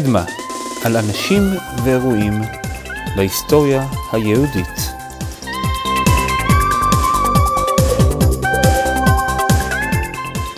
[0.00, 0.24] קדמה,
[0.84, 1.42] על אנשים
[1.84, 2.32] ואירועים
[3.16, 4.66] בהיסטוריה היהודית.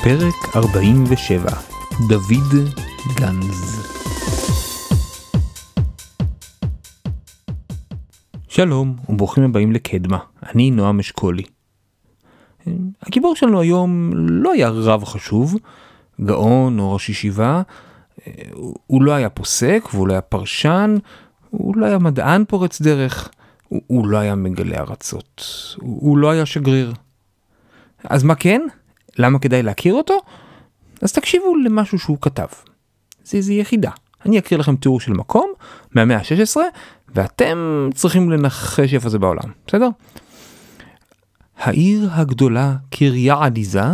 [0.04, 1.50] פרק 47
[2.08, 2.70] דוד
[3.14, 3.86] גנז
[8.48, 11.42] שלום וברוכים הבאים לקדמה, אני נועם אשכולי.
[13.02, 15.54] הגיבור שלנו היום לא היה רב חשוב,
[16.20, 17.62] גאון או ראש ישיבה,
[18.86, 20.96] הוא לא היה פוסק והוא לא היה פרשן,
[21.50, 23.30] הוא לא היה מדען פורץ דרך,
[23.68, 25.44] הוא, הוא לא היה מגלה ארצות,
[25.80, 26.92] הוא, הוא לא היה שגריר.
[28.04, 28.60] אז מה כן?
[29.18, 30.18] למה כדאי להכיר אותו?
[31.02, 32.46] אז תקשיבו למשהו שהוא כתב.
[33.24, 33.90] זה איזה יחידה.
[34.26, 35.52] אני אקריא לכם תיאור של מקום
[35.94, 36.56] מהמאה ה-16
[37.14, 39.88] ואתם צריכים לנחש איפה זה בעולם, בסדר?
[41.56, 43.84] העיר הגדולה קריה עדיזה,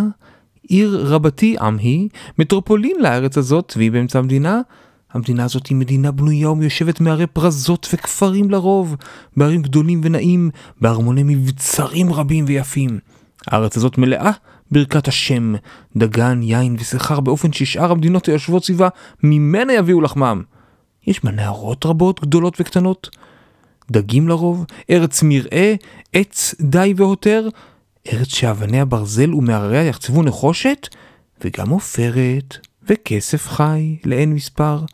[0.70, 4.60] עיר רבתי עם היא, מטרופולין לארץ הזאת והיא באמצע המדינה.
[5.12, 8.96] המדינה הזאת היא מדינה בנויה ומיושבת מערי פרזות וכפרים לרוב,
[9.36, 12.98] בערים גדולים ונעים, בארמוני מבצרים רבים ויפים.
[13.46, 14.30] הארץ הזאת מלאה
[14.70, 15.54] ברכת השם,
[15.96, 18.88] דגן, יין ושכר באופן ששאר המדינות היושבות סביבה
[19.22, 20.42] ממנה יביאו לחמם.
[21.06, 23.10] יש בה נהרות רבות גדולות וקטנות,
[23.90, 25.74] דגים לרוב, ארץ מרעה,
[26.12, 27.48] עץ די והותר,
[28.08, 30.88] ארץ שאבני הברזל ומהרריה יחצבו נחושת,
[31.44, 34.84] וגם עופרת וכסף חי לאין מספר,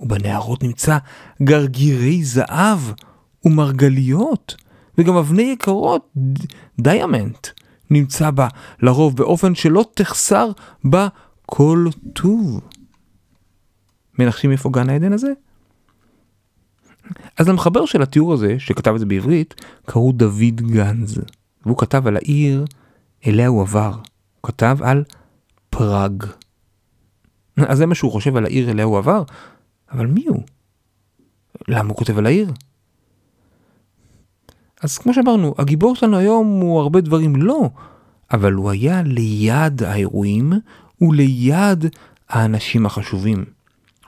[0.00, 0.98] ובנהרות נמצא
[1.42, 2.78] גרגירי זהב
[3.44, 4.56] ומרגליות,
[4.98, 6.14] וגם אבני יקרות,
[6.80, 7.48] דיאמנט,
[7.90, 8.48] נמצא בה
[8.82, 10.50] לרוב באופן שלא תחסר
[10.84, 11.08] בה
[11.46, 12.60] כל טוב.
[14.18, 15.32] מנחשים איפה גן העדן הזה?
[17.38, 19.54] אז למחבר של התיאור הזה, שכתב את זה בעברית,
[19.86, 21.20] קראו דוד גנז,
[21.66, 22.64] והוא כתב על העיר
[23.26, 23.92] אליה הוא עבר.
[24.40, 25.04] הוא כתב על
[25.70, 26.24] פראג.
[27.56, 29.22] אז זה מה שהוא חושב על העיר אליה הוא עבר,
[29.92, 30.42] אבל מי הוא?
[31.68, 32.52] למה הוא כותב על העיר?
[34.82, 37.70] אז כמו שאמרנו, הגיבור שלנו היום הוא הרבה דברים לא,
[38.32, 40.52] אבל הוא היה ליד האירועים
[41.00, 41.84] וליד
[42.28, 43.44] האנשים החשובים.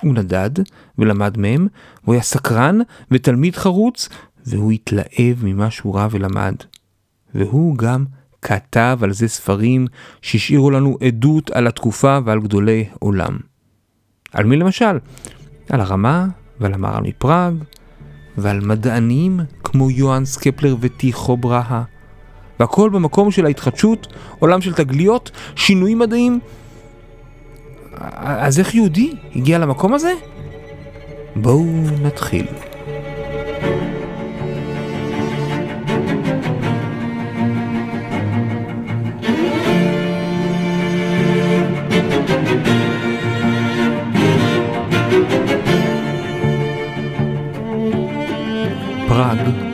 [0.03, 0.51] הוא נדד
[0.99, 1.69] ולמד מהם,
[2.05, 2.79] והוא היה סקרן
[3.11, 4.09] ותלמיד חרוץ,
[4.47, 6.55] והוא התלהב ממה שהוא ראה ולמד.
[7.35, 8.05] והוא גם
[8.43, 9.87] כתב על זה ספרים
[10.23, 13.39] שהשאירו לנו עדות על התקופה ועל גדולי עולם.
[14.33, 14.99] על מי למשל?
[15.69, 16.27] על הרמה
[16.61, 17.55] ועל המהר"ל מפראג,
[18.39, 21.83] ועל מדענים כמו יוהאנס קפלר וטיכו ברהה.
[22.61, 26.41] והכל במקום של ההתחדשות, עולם של תגליות, שינויים מדעיים.
[28.17, 30.13] אז איך יהודי הגיע למקום הזה?
[31.37, 31.65] בואו
[32.03, 32.47] נתחיל.
[32.47, 33.92] פראג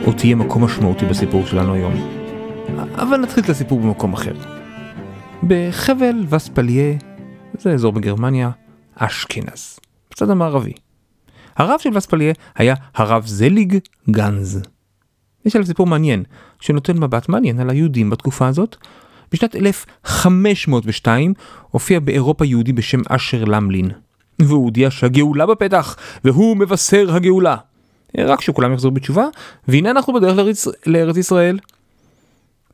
[0.09, 1.93] עוד תהיה מקום משמעותי בסיפור שלנו היום.
[2.95, 4.33] אבל נתחיל את הסיפור במקום אחר.
[5.43, 6.93] בחבל וספליה,
[7.59, 8.49] זה אזור בגרמניה,
[8.95, 9.79] אשכנז,
[10.11, 10.73] בצד המערבי.
[11.57, 13.77] הרב של וספליה היה הרב זליג
[14.09, 14.61] גנז.
[15.45, 16.23] יש עליו סיפור מעניין,
[16.59, 18.75] שנותן מבט מעניין על היהודים בתקופה הזאת.
[19.31, 21.33] בשנת 1502
[21.69, 23.91] הופיע באירופה יהודי בשם אשר למלין,
[24.39, 27.55] והוא הודיע שהגאולה בפתח, והוא מבשר הגאולה.
[28.17, 29.25] רק שכולם יחזרו בתשובה,
[29.67, 31.59] והנה אנחנו בדרך לארץ, לארץ ישראל.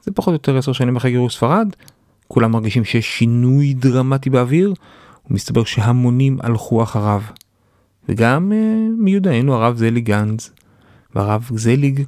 [0.04, 1.68] זה פחות או יותר עשר שנים אחרי גירוש ספרד,
[2.28, 4.74] כולם מרגישים שיש שינוי דרמטי באוויר,
[5.30, 7.22] ומסתבר שהמונים הלכו אחריו.
[8.10, 10.52] וגם uh, מיודענו הרב זליג גנץ,
[11.16, 12.04] והרב זליג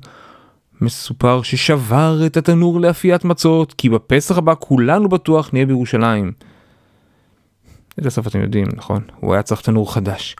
[0.81, 6.31] מסופר ששבר את התנור לאפיית מצות, כי בפסח הבא כולנו בטוח נהיה בירושלים.
[7.97, 9.01] איזה סוף אתם יודעים, נכון?
[9.19, 10.35] הוא היה צריך תנור חדש.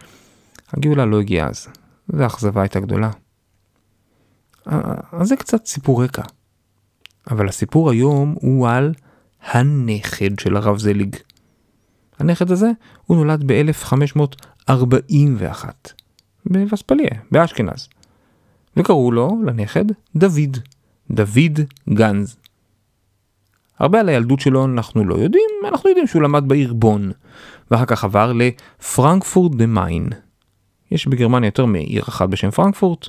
[0.73, 1.67] הגאולה לא הגיעה אז,
[2.09, 3.11] והאכזבה הייתה גדולה.
[5.11, 6.21] אז זה קצת סיפור רקע.
[7.31, 8.93] אבל הסיפור היום הוא על
[9.41, 11.15] הנכד של הרב זליג.
[12.19, 12.71] הנכד הזה
[13.05, 15.65] הוא נולד ב-1541
[16.45, 17.89] בווספליה, באשכנז.
[18.77, 19.85] וקראו לו, לנכד,
[20.15, 20.57] דוד.
[21.11, 21.59] דוד
[21.89, 22.37] גנז.
[23.79, 27.11] הרבה על הילדות שלו אנחנו לא יודעים, אנחנו יודעים שהוא למד בעיר בון,
[27.71, 30.09] ואחר כך עבר לפרנקפורט דה מיין.
[30.91, 33.07] יש בגרמניה יותר מעיר אחת בשם פרנקפורט.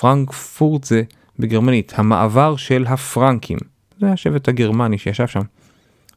[0.00, 1.02] פרנקפורט זה
[1.38, 3.58] בגרמנית המעבר של הפרנקים.
[4.00, 5.42] זה השבט הגרמני שישב שם.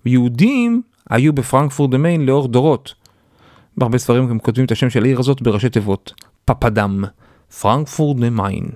[0.05, 2.93] יהודים היו בפרנקפורט דה מיין לאורך דורות.
[3.77, 6.13] בהרבה ספרים גם כותבים את השם של העיר הזאת בראשי תיבות.
[6.45, 7.03] פפדם.
[7.61, 8.69] פרנקפורט דה מיין.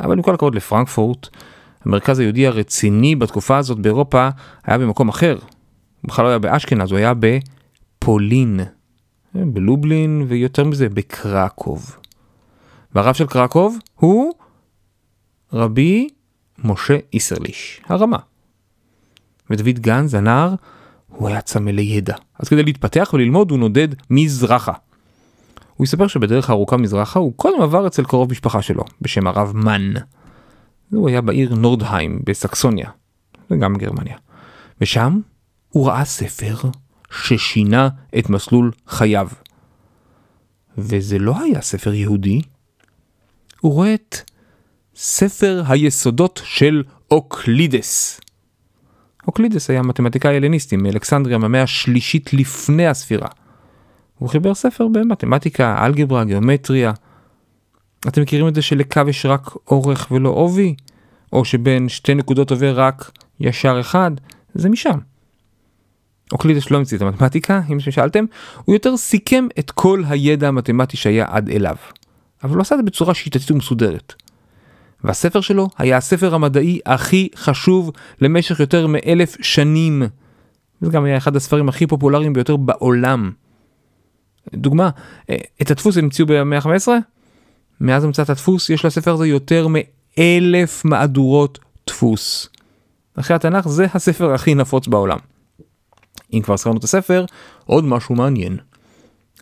[0.00, 1.28] אבל עם כל הכבוד לפרנקפורט,
[1.84, 4.28] המרכז היהודי הרציני בתקופה הזאת באירופה
[4.64, 5.38] היה במקום אחר.
[5.40, 8.60] הוא בכלל לא היה באשכנז, הוא היה בפולין.
[9.34, 11.96] בלובלין ויותר מזה בקרקוב.
[12.94, 14.34] והרב של קרקוב הוא
[15.52, 16.08] רבי
[16.64, 18.18] משה איסרליש, הרמה.
[19.50, 20.54] ודוד גנז, הנער,
[21.08, 22.16] הוא היה צמא לידע.
[22.38, 24.72] אז כדי להתפתח וללמוד הוא נודד מזרחה.
[25.76, 29.92] הוא יספר שבדרך הארוכה מזרחה הוא קודם עבר אצל קרוב משפחה שלו, בשם הרב מן.
[30.90, 32.90] הוא היה בעיר נורדהיים בסקסוניה,
[33.50, 34.16] וגם גרמניה.
[34.80, 35.20] ושם
[35.68, 36.54] הוא ראה ספר
[37.12, 37.88] ששינה
[38.18, 39.28] את מסלול חייו.
[40.78, 42.42] וזה לא היה ספר יהודי,
[43.60, 44.16] הוא רואה את
[44.96, 48.20] ספר היסודות של אוקלידס.
[49.26, 53.28] אוקלידס היה מתמטיקאי הלניסטי מאלכסנדריה מהמאה השלישית לפני הספירה.
[54.18, 56.92] הוא חיבר ספר במתמטיקה, אלגברה, גיאומטריה.
[58.08, 60.74] אתם מכירים את זה שלקו יש רק אורך ולא עובי?
[61.32, 63.10] או שבין שתי נקודות עובר רק
[63.40, 64.10] ישר אחד?
[64.54, 64.98] זה משם.
[66.32, 68.24] אוקלידס לא המציא את המתמטיקה, אם שאלתם,
[68.64, 71.76] הוא יותר סיכם את כל הידע המתמטי שהיה עד אליו.
[72.44, 74.14] אבל הוא עשה את זה בצורה שיטתית ומסודרת.
[75.04, 77.90] והספר שלו היה הספר המדעי הכי חשוב
[78.20, 80.02] למשך יותר מאלף שנים.
[80.80, 83.30] זה גם היה אחד הספרים הכי פופולריים ביותר בעולם.
[84.54, 84.90] דוגמה,
[85.62, 86.88] את הדפוס המציאו במאה ה-15?
[87.80, 92.48] מאז המצאת הדפוס יש לספר הזה יותר מאלף מהדורות דפוס.
[93.16, 95.18] אחרי התנ"ך זה הספר הכי נפוץ בעולם.
[96.32, 97.24] אם כבר זכרנו את הספר,
[97.64, 98.56] עוד משהו מעניין.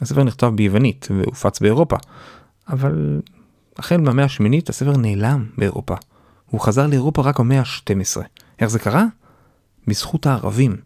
[0.01, 1.97] הספר נכתב ביוונית והופץ באירופה,
[2.69, 3.21] אבל
[3.79, 5.95] החל מהמאה השמינית הספר נעלם באירופה.
[6.47, 8.23] הוא חזר לאירופה רק במאה ה-12.
[8.61, 9.05] איך זה קרה?
[9.87, 10.77] בזכות הערבים.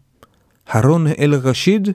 [0.67, 1.89] הרון אל-רשיד,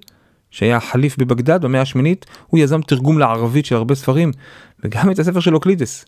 [0.51, 4.33] שהיה חליף בבגדד במאה השמינית, הוא יזם תרגום לערבית של הרבה ספרים,
[4.85, 6.05] וגם את הספר של אוקלידס.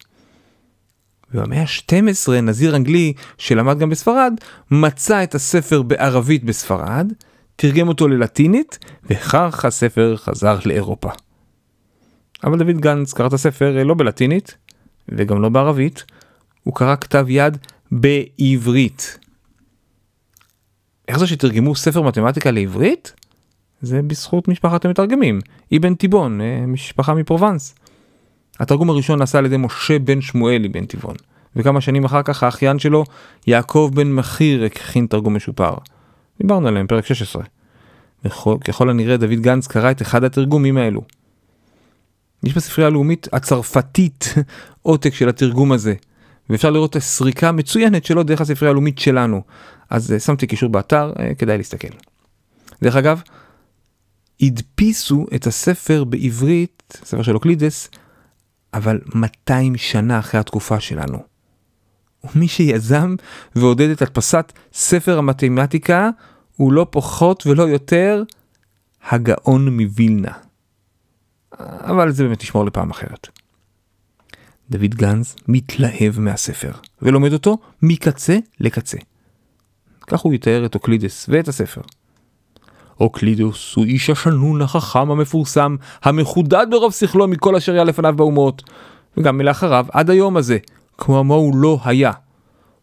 [1.35, 4.35] ובמאה ה-12 נזיר אנגלי, שלמד גם בספרד,
[4.71, 7.13] מצא את הספר בערבית בספרד,
[7.57, 11.11] תרגם אותו ללטינית, וכך הספר חזר לאירופה.
[12.45, 14.57] אבל דוד גנץ קרא את הספר אה, לא בלטינית,
[15.09, 16.05] וגם לא בערבית,
[16.63, 17.59] הוא קרא כתב יד
[17.93, 19.19] בעברית.
[21.09, 23.13] איך זה שתרגמו ספר מתמטיקה לעברית?
[23.83, 25.41] זה בזכות משפחת המתרגמים,
[25.77, 27.75] אבן תיבון, אה, משפחה מפרובנס.
[28.61, 31.17] התרגום הראשון נעשה על ידי משה בן שמואל אבן תיבון,
[31.57, 33.05] וכמה שנים אחר כך האחיין שלו,
[33.47, 35.75] יעקב בן מחיר, הכין תרגום משופר.
[36.43, 37.43] דיברנו עליהם, פרק 16.
[38.25, 41.03] וככל הנראה דוד גנץ קרא את אחד התרגומים האלו.
[42.45, 44.35] יש בספרייה הלאומית הצרפתית
[44.83, 45.95] עותק של התרגום הזה,
[46.51, 49.43] ואפשר לראות את הסריקה מצוינת שלו דרך הספרייה הלאומית שלנו.
[49.91, 51.89] אז uh, שמתי קישור באתר, uh, כדאי להסתכל.
[52.83, 53.23] דרך אגב,
[54.41, 57.91] הדפיסו את הספר בעברית, ספר של אוקלידס,
[58.75, 61.19] אבל 200 שנה אחרי התקופה שלנו.
[62.25, 63.15] ומי שיזם
[63.57, 66.11] ועודד את הדפסת ספר המתמטיקה
[66.57, 68.23] הוא לא פחות ולא יותר
[69.11, 70.33] הגאון מווילנה.
[71.61, 73.29] אבל זה באמת נשמור לפעם אחרת.
[74.71, 76.73] דוד גנז מתלהב מהספר,
[77.03, 78.99] ולומד אותו מקצה לקצה.
[80.07, 81.81] כך הוא יתאר את אוקלידס ואת הספר.
[83.01, 88.63] אוקלידוס הוא איש השנון החכם המפורסם, המחודד ברוב שכלו מכל אשר היה לפניו באומות,
[89.17, 90.59] וגם מלאחריו עד היום הזה,
[90.99, 92.13] כמו הוא לא היה.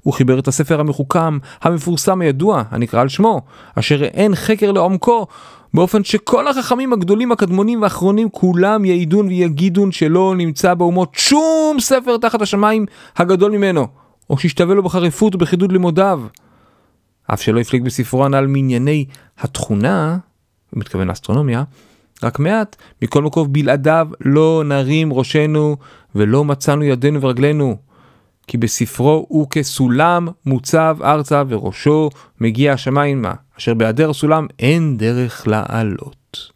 [0.04, 3.42] הוא חיבר את הספר המחוכם, המפורסם הידוע, הנקרא על שמו,
[3.76, 5.28] אשר אין חקר לעומקו,
[5.74, 12.42] באופן שכל החכמים הגדולים הקדמונים והאחרונים כולם יעידון ויגידון שלא נמצא באומות שום ספר תחת
[12.42, 12.86] השמיים
[13.18, 13.88] הגדול ממנו,
[14.30, 16.22] או שישתווה לו בחריפות ובחידוד לימודיו.
[17.34, 19.06] אף שלא הפליג בספרו הנ"ל מענייני
[19.40, 20.18] התכונה,
[20.70, 21.64] הוא מתכוון לאסטרונומיה,
[22.24, 25.78] רק מעט, מכל מקום בלעדיו לא נרים ראשנו
[26.16, 27.89] ולא מצאנו ידינו ורגלינו.
[28.50, 32.10] כי בספרו הוא כסולם מוצב ארצה וראשו
[32.42, 36.52] מגיע השמיימה, אשר בהיעדר הסולם אין דרך לעלות.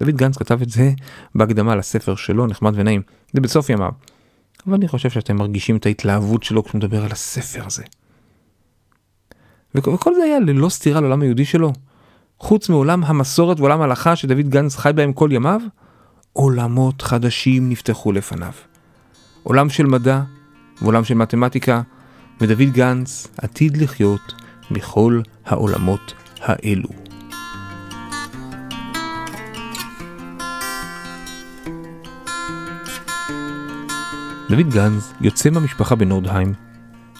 [0.00, 0.92] דוד גנץ כתב את זה
[1.34, 3.02] בהקדמה לספר שלו, נחמד ונעים.
[3.32, 3.90] זה בסוף ימיו.
[4.66, 7.82] אבל אני חושב שאתם מרגישים את ההתלהבות שלו כשהוא מדבר על הספר הזה.
[9.74, 11.72] וכל זה היה ללא סתירה לעולם היהודי שלו.
[12.40, 15.60] חוץ מעולם המסורת ועולם ההלכה שדוד גנץ חי בהם כל ימיו,
[16.32, 18.52] עולמות חדשים נפתחו לפניו.
[19.42, 20.22] עולם של מדע,
[20.82, 21.82] ועולם של מתמטיקה,
[22.40, 24.34] ודוד גנץ עתיד לחיות
[24.70, 26.88] בכל העולמות האלו.
[34.50, 36.54] דוד גנץ יוצא מהמשפחה בנורדהיים,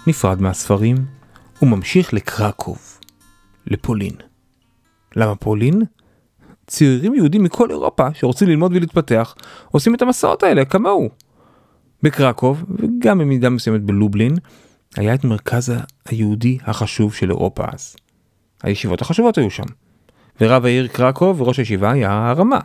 [0.07, 0.97] נפרד מהספרים,
[1.62, 2.79] וממשיך לקרקוב,
[3.67, 4.15] לפולין.
[5.17, 5.83] למה פולין?
[6.67, 9.35] צעירים יהודים מכל אירופה שרוצים ללמוד ולהתפתח,
[9.71, 11.09] עושים את המסעות האלה כמוהו.
[12.02, 14.37] בקרקוב, וגם במידה מסוימת בלובלין,
[14.97, 15.73] היה את מרכז
[16.07, 17.97] היהודי החשוב של אירופה אז.
[18.62, 19.64] הישיבות החשובות היו שם.
[20.40, 22.59] ורב העיר קרקוב וראש הישיבה היה הרמה.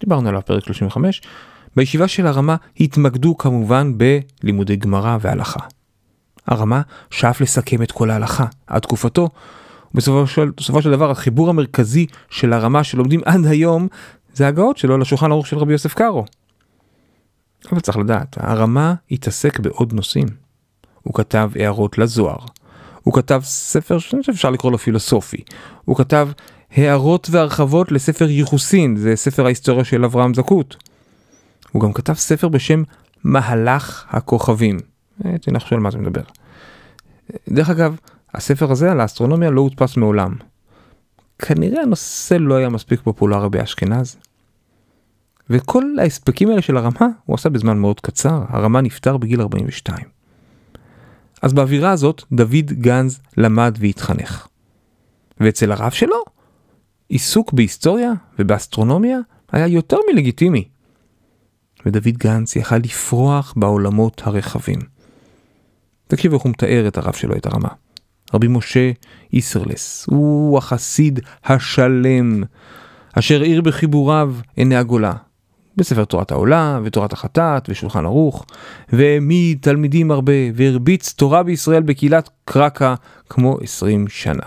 [0.00, 1.22] דיברנו עליו פרק 35,
[1.76, 5.60] בישיבה של הרמה התמקדו כמובן בלימודי גמרא והלכה.
[6.46, 9.28] הרמה שאף לסכם את כל ההלכה עד תקופתו,
[9.94, 10.50] ובסופו של,
[10.80, 13.88] של דבר החיבור המרכזי של הרמה שלומדים עד היום
[14.34, 16.24] זה הגאות שלו לשולחן ערוך של רבי יוסף קארו.
[17.72, 20.26] אבל צריך לדעת, הרמה התעסק בעוד נושאים.
[21.02, 22.38] הוא כתב הערות לזוהר,
[23.02, 25.42] הוא כתב ספר שאפשר לקרוא לו פילוסופי,
[25.84, 26.28] הוא כתב
[26.76, 30.76] הערות והרחבות לספר ייחוסין, זה ספר ההיסטוריה של אברהם זקוט.
[31.72, 32.82] הוא גם כתב ספר בשם
[33.24, 34.78] מהלך הכוכבים.
[35.24, 36.22] אה, תנחשו על מה זה מדבר.
[37.48, 37.96] דרך אגב,
[38.34, 40.34] הספר הזה על האסטרונומיה לא הודפס מעולם.
[41.38, 44.16] כנראה הנושא לא היה מספיק פופולרי באשכנז.
[45.50, 50.06] וכל ההספקים האלה של הרמה הוא עשה בזמן מאוד קצר, הרמה נפטר בגיל 42.
[51.42, 54.46] אז באווירה הזאת דוד גנז למד והתחנך.
[55.40, 56.22] ואצל הרב שלו,
[57.08, 59.18] עיסוק בהיסטוריה ובאסטרונומיה
[59.52, 60.68] היה יותר מלגיטימי.
[61.86, 64.78] ודוד גנץ יכל לפרוח בעולמות הרחבים.
[66.08, 67.68] תקשיבו איך הוא מתאר את הרב שלו, את הרמה.
[68.34, 68.90] רבי משה
[69.32, 72.42] איסרלס, הוא החסיד השלם,
[73.12, 75.12] אשר עיר בחיבוריו עיני הגולה,
[75.80, 78.46] בספר תורת העולה ותורת החטאת ושולחן ערוך,
[78.92, 82.94] והעמיד תלמידים הרבה והרביץ תורה בישראל בקהילת קרקע
[83.28, 84.42] כמו עשרים שנה.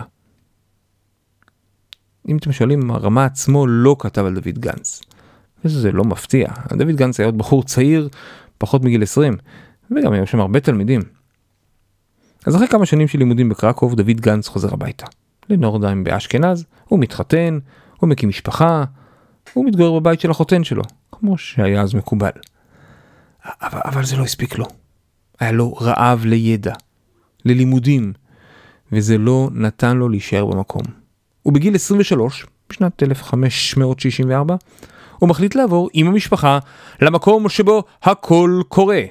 [2.29, 5.01] אם אתם שואלים, הרמה עצמו לא כתב על דוד גנץ.
[5.65, 8.09] וזה לא מפתיע, דוד גנץ היה עוד בחור צעיר,
[8.57, 9.37] פחות מגיל 20,
[9.91, 11.01] וגם היו שם הרבה תלמידים.
[12.45, 15.05] אז אחרי כמה שנים של לימודים בקרקוב, דוד גנץ חוזר הביתה.
[15.49, 17.59] לנורדהיים באשכנז, הוא מתחתן,
[17.99, 18.83] הוא מקים משפחה,
[19.53, 20.83] הוא מתגורר בבית של החותן שלו,
[21.23, 22.31] כמו שהיה אז מקובל.
[23.45, 24.65] אבל, אבל זה לא הספיק לו.
[25.39, 26.73] היה לו רעב לידע,
[27.45, 28.13] ללימודים,
[28.91, 30.81] וזה לא נתן לו להישאר במקום.
[31.45, 34.55] ובגיל 23, בשנת 1564,
[35.19, 36.59] הוא מחליט לעבור עם המשפחה
[37.01, 39.01] למקום שבו הכל קורה.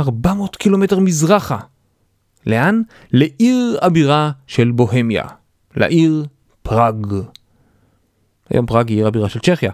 [0.00, 1.58] 400 קילומטר מזרחה.
[2.46, 2.82] לאן?
[3.12, 5.24] לעיר הבירה של בוהמיה,
[5.76, 6.26] לעיר
[6.62, 7.06] פראג.
[8.50, 9.72] היום פראג היא עיר הבירה של צ'כיה,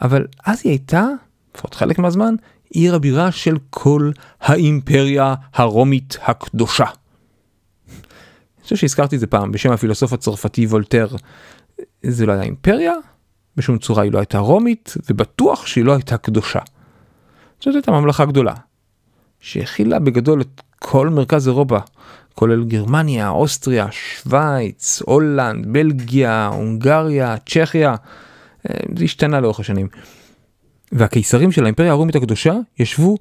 [0.00, 1.06] אבל אז היא הייתה,
[1.54, 2.34] לפחות חלק מהזמן,
[2.70, 4.10] עיר הבירה של כל
[4.40, 6.84] האימפריה הרומית הקדושה.
[6.84, 11.08] אני חושב שהזכרתי את זה פעם בשם הפילוסוף הצרפתי וולטייר.
[12.02, 12.92] זה לא היה אימפריה,
[13.56, 16.60] בשום צורה היא לא הייתה רומית, ובטוח שהיא לא הייתה קדושה.
[17.60, 18.54] זאת הייתה ממלכה גדולה,
[19.40, 21.78] שהכילה בגדול את כל מרכז אירופה,
[22.34, 27.94] כולל גרמניה, אוסטריה, שווייץ, הולנד, בלגיה, הונגריה, צ'כיה,
[28.98, 29.88] זה השתנה לאורך השנים.
[30.92, 33.16] והקיסרים של האימפריה הרומית הקדושה ישבו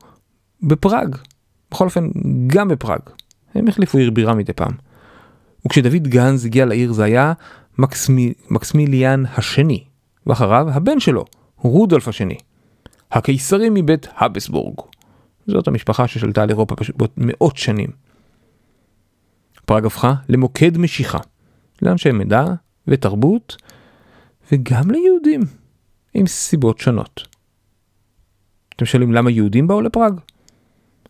[0.64, 1.16] בפראג,
[1.72, 2.10] בכל אופן
[2.48, 3.00] גם בפראג.
[3.56, 4.72] הם החליפו עיר בירה מדי פעם.
[5.66, 7.34] וכשדוד גנז הגיע לעיר זה היה
[7.78, 9.84] מקסמי, מקסמיליאן השני,
[10.28, 11.26] ואחריו הבן שלו,
[11.58, 12.38] רודולף השני.
[13.12, 14.76] הקיסרים מבית הבסבורג.
[15.48, 17.90] זאת המשפחה ששלטה על אירופה פשוט מאות שנים.
[19.66, 21.20] פראג הפכה למוקד משיכה,
[21.82, 22.46] לאנשי מדע
[22.88, 23.56] ותרבות,
[24.52, 25.42] וגם ליהודים,
[26.14, 27.28] עם סיבות שונות.
[28.76, 30.20] אתם שואלים למה יהודים באו לפראג?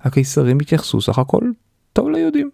[0.02, 1.42] הקיסרים התייחסו סך הכל
[1.94, 2.50] טוב ליהודים.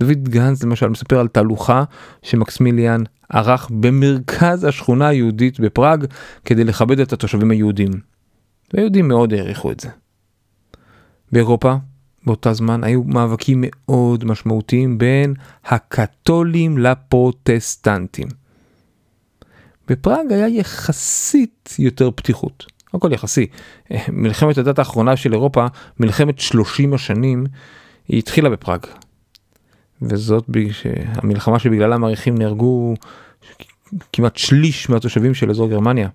[0.00, 1.84] דוד גנץ למשל מספר על תהלוכה
[2.22, 6.06] שמקסמיליאן ערך במרכז השכונה היהודית בפראג
[6.44, 7.90] כדי לכבד את התושבים היהודים.
[8.74, 9.88] והיהודים מאוד העריכו את זה.
[11.32, 11.74] באירופה
[12.26, 15.34] באותה זמן היו מאבקים מאוד משמעותיים בין
[15.64, 18.28] הקתולים לפרוטסטנטים.
[19.88, 23.46] בפראג היה יחסית יותר פתיחות, הכל יחסי.
[24.08, 25.66] מלחמת הדת האחרונה של אירופה,
[26.00, 27.46] מלחמת 30 השנים,
[28.08, 28.80] היא התחילה בפראג.
[30.02, 30.44] וזאת
[31.14, 32.94] המלחמה שבגללה המעריכים נהרגו
[34.12, 36.08] כמעט שליש מהתושבים של אזור גרמניה.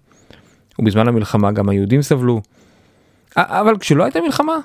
[0.80, 2.42] ובזמן המלחמה גם היהודים סבלו.
[3.36, 4.58] אבל כשלא הייתה מלחמה,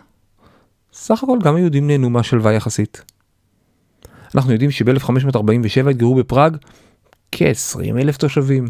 [0.92, 3.02] סך הכל גם היהודים נהנו מהשלווה יחסית.
[4.34, 6.56] אנחנו יודעים שב-1547 התגרו בפראג
[7.32, 8.68] כ-20 אלף תושבים,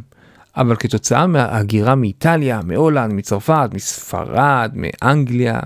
[0.57, 5.61] אבל כתוצאה מההגירה מאיטליה, מהולנד, מצרפת, מספרד, מאנגליה,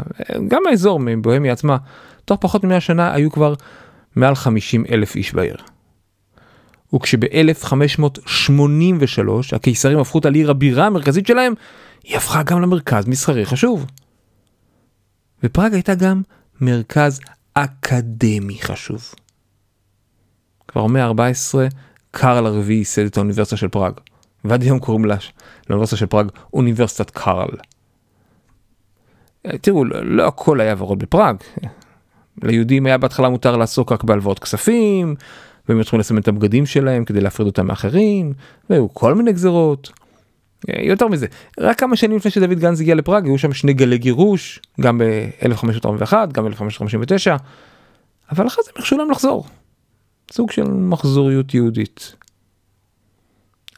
[0.49, 1.77] גם מהאזור, מבוהמיה עצמה,
[2.25, 3.55] תוך פחות מ-100 שנה היו כבר
[4.17, 5.57] מעל 50 אלף איש בעיר.
[6.95, 9.19] וכשב-1583
[9.53, 11.55] הקיסרים הפכו אותה לעיר הבירה המרכזית שלהם,
[12.05, 13.87] היא הפכה גם למרכז מסחרי חשוב.
[15.43, 16.23] ופראג הייתה גם
[16.61, 17.21] מרכז
[17.55, 19.15] אקדמי חשוב.
[20.69, 21.55] כבר במאה ה-14
[22.11, 23.93] קארל הרביעי ייסד את האוניברסיטה של פראג,
[24.45, 25.17] ועד היום קוראים לה,
[25.71, 27.49] לאוניברסיטה של פראג אוניברסיטת קארל.
[29.61, 31.37] תראו, לא הכל היה ורוד בפראג.
[32.43, 35.15] ליהודים היה בהתחלה מותר לעסוק רק בהלוואות כספים,
[35.69, 38.33] והם התחילו לסמן את הבגדים שלהם כדי להפריד אותם מאחרים,
[38.71, 39.93] והיו כל מיני גזרות.
[40.69, 41.27] יותר מזה,
[41.61, 46.13] רק כמה שנים לפני שדוד גנז הגיע לפראג היו שם שני גלי גירוש, גם ב-1541,
[46.33, 47.37] גם ב-1559,
[48.33, 49.47] אבל אחרי זה הם הרשו להם לחזור.
[50.33, 52.17] סוג של מחזוריות יהודית.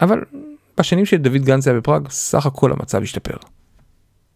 [0.00, 0.24] אבל
[0.78, 3.36] בשנים שדוד גנץ היה בפראג, סך הכל המצב השתפר.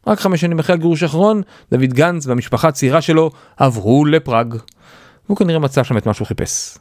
[0.06, 4.54] רק חמש שנים אחרי הגירוש האחרון, דוד גנץ והמשפחה הצעירה שלו עברו לפראג.
[5.26, 6.78] והוא כנראה מצא שם את מה שהוא חיפש.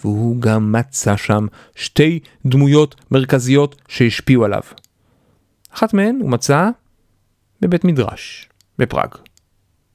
[0.00, 4.62] והוא גם מצא שם שתי דמויות מרכזיות שהשפיעו עליו.
[5.74, 6.68] אחת מהן הוא מצא
[7.60, 9.14] בבית מדרש, בפראג.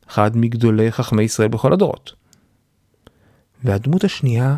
[0.07, 2.13] אחד מגדולי חכמי ישראל בכל הדורות.
[3.63, 4.57] והדמות השנייה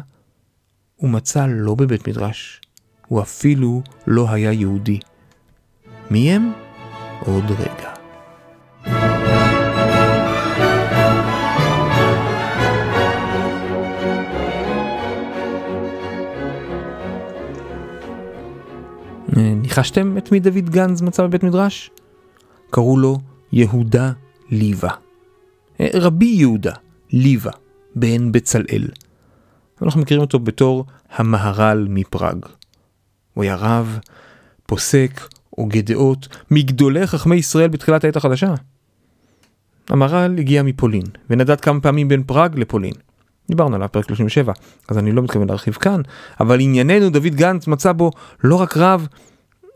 [0.96, 2.62] הוא מצא לא בבית מדרש,
[3.08, 5.00] הוא אפילו לא היה יהודי.
[6.12, 6.52] מי הם?
[7.26, 7.96] עוד רגע.
[19.36, 21.92] ניחשתם את מי דוד גנז מצא בבית מדרש?
[22.70, 23.18] קראו לו
[23.52, 24.12] יהודה
[24.50, 24.90] ליבה.
[25.80, 26.74] רבי יהודה
[27.12, 27.52] ליבה,
[27.96, 28.88] בן בצלאל.
[29.82, 30.86] אנחנו מכירים אותו בתור
[31.16, 32.46] המהר"ל מפראג.
[33.36, 34.00] הוא היה רב,
[34.66, 38.54] פוסק, הוגה דעות, מגדולי חכמי ישראל בתחילת העת החדשה.
[39.90, 42.94] המהר"ל הגיע מפולין, ונדד כמה פעמים בין פראג לפולין.
[43.48, 44.54] דיברנו עליו פרק 37,
[44.90, 46.02] אז אני לא מתכוון להרחיב כאן,
[46.40, 48.12] אבל ענייננו דוד גנץ מצא בו
[48.44, 49.08] לא רק רב,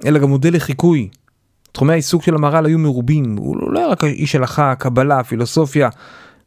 [0.05, 1.09] אלא גם מודל לחיקוי.
[1.71, 5.89] תחומי העיסוק של המהר"ל היו מרובים, הוא לא היה רק איש הלכה, קבלה, פילוסופיה,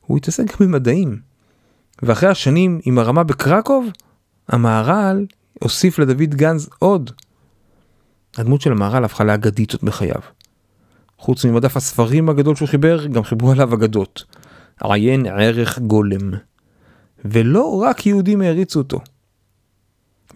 [0.07, 1.19] הוא התעסק גם במדעים.
[2.03, 3.87] ואחרי השנים עם הרמה בקרקוב,
[4.49, 5.27] המהר"ל
[5.63, 7.11] הוסיף לדוד גנז עוד.
[8.37, 10.21] הדמות של המהר"ל הפכה לאגדית עוד בחייו.
[11.19, 14.25] חוץ ממדף הספרים הגדול שהוא חיבר, גם חיברו עליו אגדות.
[14.83, 16.31] עיין ערך גולם.
[17.25, 19.01] ולא רק יהודים העריצו אותו.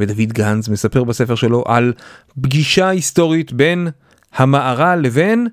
[0.01, 1.93] ודוד גנץ מספר בספר שלו על
[2.41, 3.89] פגישה היסטורית בין
[4.33, 5.49] המהר"ל לבין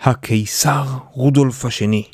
[0.00, 2.04] הקיסר רודולף השני.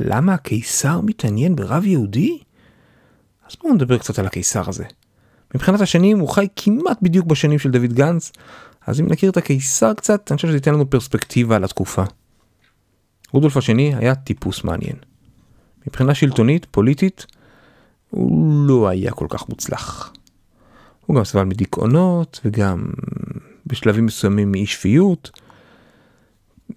[0.00, 2.38] למה הקיסר מתעניין ברב יהודי?
[3.50, 4.84] אז בואו נדבר קצת על הקיסר הזה.
[5.54, 8.32] מבחינת השנים הוא חי כמעט בדיוק בשנים של דוד גנץ,
[8.86, 12.04] אז אם נכיר את הקיסר קצת, אני חושב שזה ייתן לנו פרספקטיבה על התקופה.
[13.32, 14.96] רודולף השני היה טיפוס מעניין.
[15.86, 17.26] מבחינה שלטונית, פוליטית,
[18.10, 20.12] הוא לא היה כל כך מוצלח.
[21.06, 22.86] הוא גם סבל מדיכאונות וגם
[23.66, 25.30] בשלבים מסוימים מאי שפיות.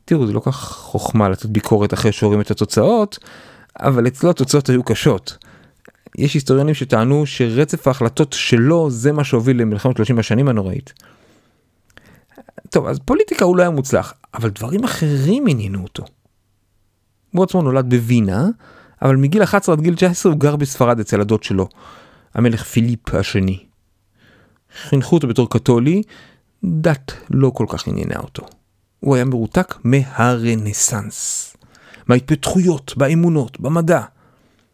[0.06, 3.20] תראו, זה לא כך חוכמה לתת ביקורת אחרי שרואים את התוצאות,
[3.80, 5.38] אבל אצלו התוצאות היו קשות.
[6.18, 10.94] יש היסטוריונים שטענו שרצף ההחלטות שלו זה מה שהוביל למלחמת 30 השנים הנוראית.
[12.70, 16.04] טוב, אז פוליטיקה הוא לא היה מוצלח, אבל דברים אחרים עניינו אותו.
[17.32, 18.48] הוא עצמו נולד בווינה,
[19.02, 21.68] אבל מגיל 11 עד גיל 19 הוא גר בספרד אצל הדוד שלו,
[22.34, 23.60] המלך פיליפ השני.
[24.90, 26.02] חינכו אותו בתור קתולי,
[26.64, 28.46] דת לא כל כך עניינה אותו.
[29.00, 31.52] הוא היה מרותק מהרנסאנס,
[32.08, 34.02] מההתפתחויות, באמונות, במדע.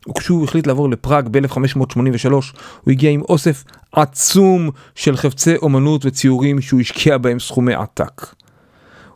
[0.09, 6.81] וכשהוא החליט לעבור לפראג ב-1583, הוא הגיע עם אוסף עצום של חפצי אומנות וציורים שהוא
[6.81, 8.25] השקיע בהם סכומי עתק.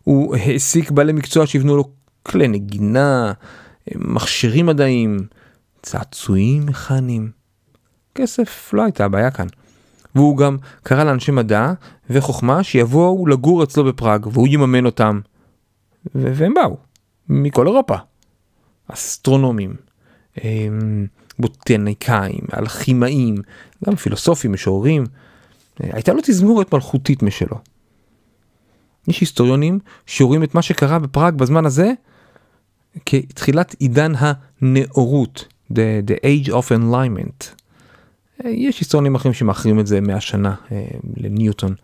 [0.03, 1.89] הוא העסיק בעלי מקצוע שיבנו לו
[2.23, 3.33] כלי נגינה,
[3.95, 5.17] מכשירים מדעיים,
[5.81, 7.31] צעצועים מכניים.
[8.15, 9.47] כסף לא הייתה הבעיה כאן.
[10.15, 11.73] והוא גם קרא לאנשי מדע
[12.09, 15.19] וחוכמה שיבואו לגור אצלו בפראג והוא יממן אותם.
[16.15, 16.77] והם באו,
[17.29, 17.95] מכל אירופה.
[18.87, 19.75] אסטרונומים,
[21.39, 23.35] בוטניקאים, אלכימאים,
[23.85, 25.05] גם פילוסופים, משוררים.
[25.79, 27.57] הייתה לו תזמורת מלכותית משלו.
[29.07, 31.91] יש היסטוריונים שרואים את מה שקרה בפראג בזמן הזה
[33.05, 35.75] כתחילת עידן הנאורות, the,
[36.07, 37.45] the age of enlightenment.
[38.43, 40.85] יש היסטוריונים אחרים שמאחרים את זה 100 שנה אה,
[41.17, 41.75] לניוטון.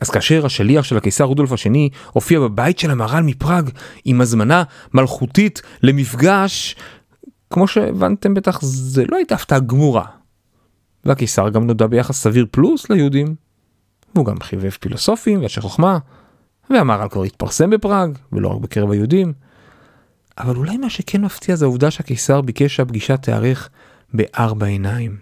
[0.00, 3.70] אז כאשר השליח של הקיסר רודולף השני הופיע בבית של המהר"ל מפראג
[4.04, 4.62] עם הזמנה
[4.94, 6.76] מלכותית למפגש,
[7.54, 10.04] כמו שהבנתם בטח זה לא הייתה הפתעה גמורה.
[11.04, 13.34] והקיסר גם נודע ביחס סביר פלוס ליהודים.
[14.14, 15.98] והוא גם חיבב פילוסופים ואנשי חוכמה,
[16.70, 19.32] והמהר"ל כבר התפרסם בפראג, ולא רק בקרב היהודים.
[20.38, 23.68] אבל אולי מה שכן מפתיע זה העובדה שהקיסר ביקש שהפגישה תיארך
[24.14, 25.16] בארבע עיניים.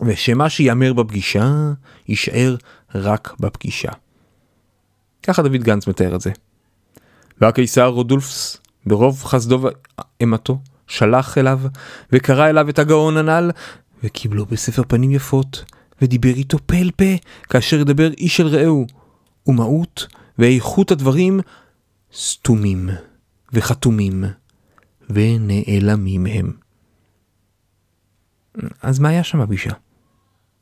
[0.00, 1.72] ושמה שיאמר בפגישה,
[2.08, 2.56] יישאר
[2.94, 3.92] רק בפגישה.
[5.22, 6.30] ככה דוד גנץ מתאר את זה.
[7.40, 9.60] והקיסר רודולפס, ברוב חסדו
[10.20, 10.58] ואימתו,
[10.92, 11.60] שלח אליו,
[12.12, 13.50] וקרא אליו את הגאון הנ"ל,
[14.04, 15.64] וקיבלו בספר פנים יפות,
[16.02, 17.04] ודיבר איתו פה אל פה,
[17.42, 18.86] כאשר ידבר איש אל רעהו,
[19.46, 20.06] ומהות
[20.38, 21.40] ואיכות הדברים
[22.14, 22.88] סתומים.
[23.52, 24.24] וחתומים,
[25.10, 26.52] ונעלמים הם.
[28.82, 29.72] אז מה היה שם בפגישה?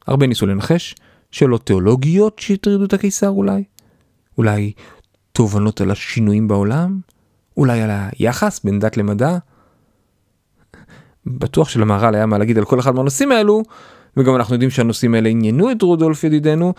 [0.07, 0.95] הרבה ניסו לנחש
[1.31, 3.65] שאלות תיאולוגיות שהטרידו את הקיסר אולי?
[4.39, 4.73] אולי
[5.33, 7.01] תובנות על השינויים בעולם?
[7.57, 9.39] אולי על היחס בין דת למדע?
[11.27, 13.63] בטוח שלמהר"ל היה מה להגיד על כל אחד מהנושאים האלו,
[14.17, 16.75] וגם אנחנו יודעים שהנושאים האלה עניינו את רודולף ידידנו,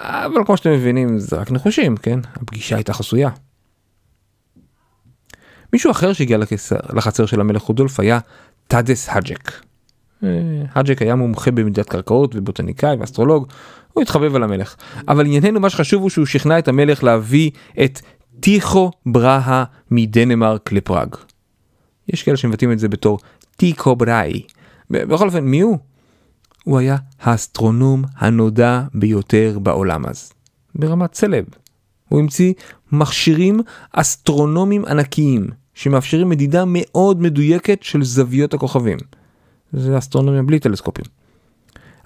[0.00, 2.20] אבל כמו שאתם מבינים זה רק נחושים, כן?
[2.34, 3.30] הפגישה הייתה חסויה.
[5.72, 6.38] מישהו אחר שהגיע
[6.92, 8.18] לחצר של המלך רודולף היה
[8.66, 9.52] טאדאש האייק.
[10.24, 10.28] אה,
[10.72, 13.46] האייק היה מומחה במדידת קרקעות ובוטניקאי ואסטרולוג,
[13.92, 14.76] הוא התחבב על המלך.
[15.08, 17.50] אבל ענייננו מה שחשוב הוא שהוא שכנע את המלך להביא
[17.84, 18.00] את
[18.40, 21.14] טיכו ברהה מדנמרק לפראג.
[22.08, 23.18] יש כאלה שמבטאים את זה בתור
[23.58, 24.42] טיקו בראהי.
[24.90, 25.78] בכל אופן, מי הוא?
[26.64, 30.32] הוא היה האסטרונום הנודע ביותר בעולם אז.
[30.74, 31.44] ברמת סלב.
[32.08, 32.52] הוא המציא
[32.92, 33.60] מכשירים
[33.92, 38.98] אסטרונומיים ענקיים שמאפשרים מדידה מאוד מדויקת של זוויות הכוכבים.
[39.72, 41.04] זה אסטרונומיה בלי טלסקופים.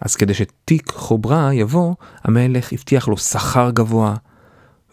[0.00, 4.14] אז כדי שתיק חוברה יבוא, המלך הבטיח לו שכר גבוה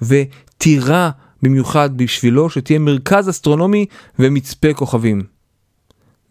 [0.02, 3.86] וטירה במיוחד בשבילו שתהיה מרכז אסטרונומי
[4.20, 5.39] ומצפה כוכבים.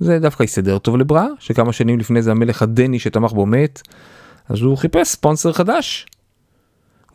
[0.01, 3.83] זה דווקא יסדר טוב לבראה, שכמה שנים לפני זה המלך הדני שתמך בו מת,
[4.49, 6.07] אז הוא חיפש ספונסר חדש.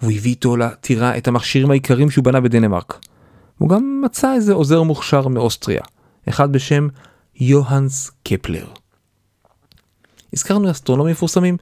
[0.01, 2.99] הוא הביא איתו לטירה את המכשירים העיקריים שהוא בנה בדנמרק.
[3.57, 5.81] הוא גם מצא איזה עוזר מוכשר מאוסטריה,
[6.29, 6.87] אחד בשם
[7.35, 8.65] יוהנס קפלר.
[10.33, 11.57] הזכרנו אסטרונומים מפורסמים,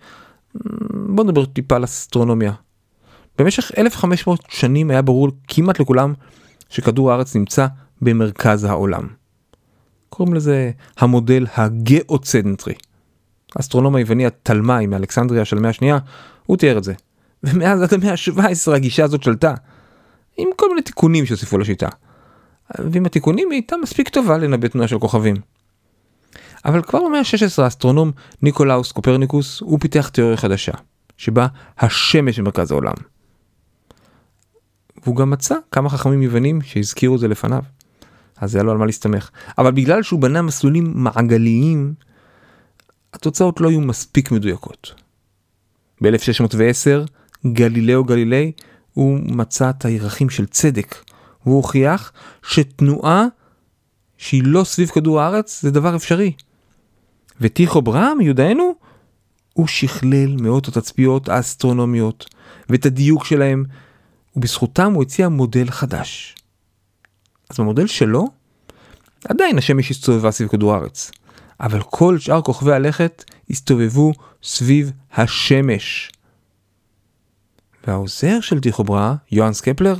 [1.15, 2.53] בוא נדבר טיפה על אסטרונומיה.
[3.37, 6.13] במשך 1500 שנים היה ברור כמעט לכולם
[6.69, 7.67] שכדור הארץ נמצא
[8.01, 9.20] במרכז העולם.
[10.13, 12.73] קוראים לזה המודל הגאוצנטרי.
[13.55, 15.97] האסטרונום היווני התלמי מאלכסנדריה של המאה השנייה,
[16.45, 16.93] הוא תיאר את זה.
[17.43, 19.53] ומאז עד המאה ה-17 הגישה הזאת שלטה.
[20.37, 21.87] עם כל מיני תיקונים שהוסיפו לשיטה.
[22.79, 25.35] ועם התיקונים היא הייתה מספיק טובה לנבא תנועה של כוכבים.
[26.65, 30.71] אבל כבר במאה ה-16 האסטרונום ניקולאוס קופרניקוס הוא פיתח תיאוריה חדשה,
[31.17, 31.47] שבה
[31.79, 32.93] השמש במרכז העולם.
[35.03, 37.63] והוא גם מצא כמה חכמים יוונים שהזכירו את זה לפניו.
[38.41, 39.29] אז היה לו על מה להסתמך.
[39.57, 41.93] אבל בגלל שהוא בנה מסלולים מעגליים,
[43.13, 44.93] התוצאות לא היו מספיק מדויקות.
[46.01, 47.07] ב-1610
[47.47, 48.51] גלילאו גלילי
[48.93, 50.95] הוא מצא את הירחים של צדק,
[51.45, 52.11] והוא הוכיח
[52.43, 53.25] שתנועה
[54.17, 56.33] שהיא לא סביב כדור הארץ זה דבר אפשרי.
[57.41, 58.75] וטיכו ברם, מיודענו,
[59.53, 62.35] הוא שכלל מאות התצפיות האסטרונומיות
[62.69, 63.63] ואת הדיוק שלהם,
[64.35, 66.35] ובזכותם הוא הציע מודל חדש.
[67.51, 68.27] אז במודל שלו,
[69.29, 71.11] עדיין השמש הסתובבה סביב כדור הארץ,
[71.59, 76.11] אבל כל שאר כוכבי הלכת הסתובבו סביב השמש.
[77.87, 79.95] והעוזר של טיכוברה, יוהאנס קפלר,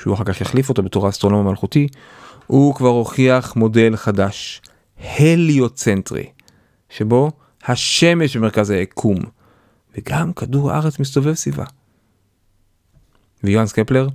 [0.00, 1.88] שהוא אחר כך יחליף אותו בתור האסטרונום המלכותי,
[2.46, 4.62] הוא כבר הוכיח מודל חדש,
[4.98, 6.26] הליוצנטרי,
[6.90, 7.30] שבו
[7.64, 9.18] השמש במרכז היקום,
[9.96, 11.64] וגם כדור הארץ מסתובב סביבה.
[13.44, 14.08] ויוהאנס קפלר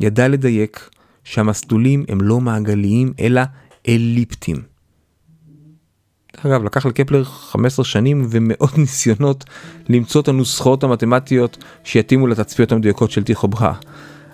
[0.00, 0.90] ידע לדייק
[1.28, 3.42] שהמסלולים הם לא מעגליים אלא
[3.88, 4.56] אליפטיים.
[6.46, 9.44] אגב, לקח לקפלר 15 שנים ומאות ניסיונות
[9.88, 13.72] למצוא את הנוסחאות המתמטיות שיתאימו לתצפיות המדויקות של טיכו בראה.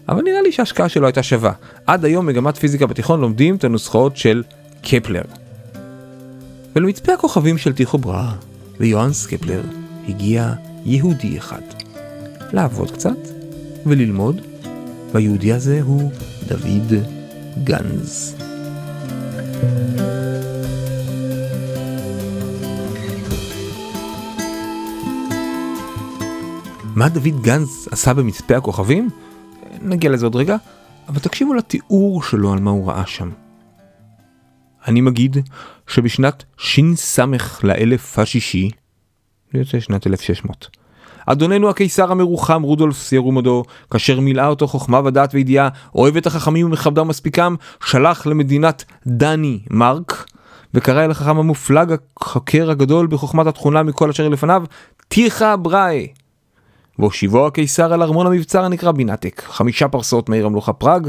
[0.08, 1.52] אבל נראה לי שההשקעה שלו הייתה שווה.
[1.86, 4.42] עד היום מגמת פיזיקה בתיכון לומדים את הנוסחאות של
[4.82, 5.22] קפלר.
[6.76, 8.32] ולמצפה הכוכבים של טיכו בראה
[8.80, 9.62] ויוהאנס קפלר
[10.08, 10.52] הגיע
[10.84, 11.62] יהודי אחד.
[12.52, 13.18] לעבוד קצת
[13.86, 14.53] וללמוד,
[15.14, 16.12] והיהודי הזה הוא
[16.48, 16.92] דוד
[17.64, 18.36] גנז.
[26.94, 29.10] מה דוד גנץ עשה במצפה הכוכבים?
[29.82, 30.56] נגיע לזה עוד רגע,
[31.08, 33.30] אבל תקשיבו לתיאור שלו על מה הוא ראה שם.
[34.88, 35.36] אני מגיד
[35.86, 37.18] שבשנת ש"ס
[37.62, 38.70] לאלף השישי,
[39.52, 40.83] זה יוצא שנת 1600,
[41.26, 47.08] אדוננו הקיסר המרוחם רודולף סיירומדו, כאשר מילאה אותו חוכמה ודעת וידיעה, אוהב את החכמים ומכבדם
[47.08, 50.26] מספיקם, שלח למדינת דני מרק,
[50.74, 54.64] וקרא אל החכם המופלג החוקר הגדול בחוכמת התכונה מכל אשר לפניו,
[55.08, 56.08] טיחה בראי.
[56.98, 61.08] והושיבו הקיסר אל ארמון המבצר הנקרא בינתק, חמישה פרסות מעיר המלוכה פראג,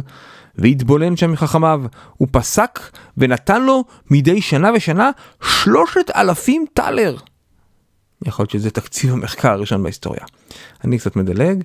[0.55, 1.81] והתבונן שם מחכמיו,
[2.17, 2.79] הוא פסק
[3.17, 7.15] ונתן לו מדי שנה ושנה שלושת אלפים טלר.
[8.25, 10.21] יכול להיות שזה תקציב המחקר הראשון בהיסטוריה.
[10.83, 11.63] אני קצת מדלג.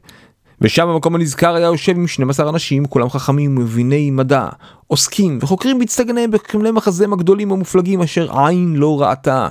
[0.61, 4.49] ושם במקום הנזכר היה יושב עם 12 אנשים, כולם חכמים ומביני מדע,
[4.87, 9.49] עוסקים וחוקרים בהצטגניהם בכמלי מחזיהם הגדולים המופלגים אשר עין לא ראתה.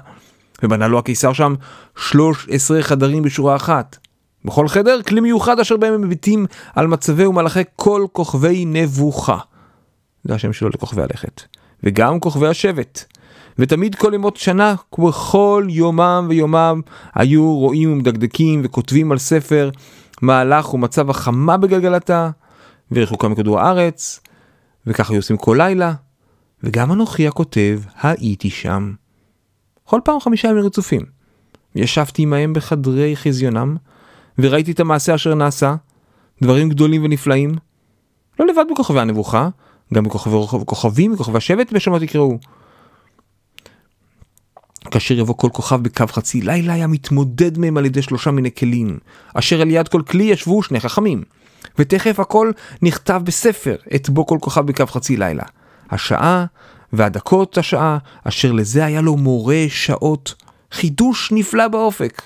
[0.63, 1.55] ובנה לו הקיסר שם
[1.95, 3.97] 13 חדרים בשורה אחת.
[4.45, 9.37] בכל חדר כלי מיוחד אשר בהם הם מביטים על מצבי ומלאכי כל כוכבי נבוכה.
[10.23, 11.41] זה השם שלו לכוכבי הלכת.
[11.83, 13.05] וגם כוכבי השבט.
[13.59, 16.81] ותמיד כל ימות שנה, בכל יומם ויומם,
[17.15, 19.69] היו רואים ומדקדקים וכותבים על ספר
[20.21, 22.29] מהלך ומצב החמה בגלגלתה,
[22.91, 24.19] ורחוקה מכדור הארץ,
[24.87, 25.93] וככה היו עושים כל לילה,
[26.63, 28.93] וגם אנוכי הכותב הייתי שם.
[29.83, 31.01] כל פעם חמישה ימים רצופים.
[31.75, 33.75] ישבתי עמהם בחדרי חזיונם,
[34.39, 35.75] וראיתי את המעשה אשר נעשה,
[36.43, 37.51] דברים גדולים ונפלאים.
[38.39, 39.49] לא לבד בכוכבי הנבוכה,
[39.93, 42.37] גם בכוכבים, בכוכבי השבט בשמות יקראו.
[44.91, 48.99] כאשר יבוא כל כוכב בקו חצי לילה היה מתמודד מהם על ידי שלושה מיני כלים,
[49.33, 51.23] אשר על יד כל כלי ישבו שני חכמים.
[51.77, 55.43] ותכף הכל נכתב בספר, את בו כל כוכב בקו חצי לילה.
[55.91, 56.45] השעה
[56.93, 60.33] והדקות השעה, אשר לזה היה לו מורה שעות.
[60.71, 62.21] חידוש נפלא באופק.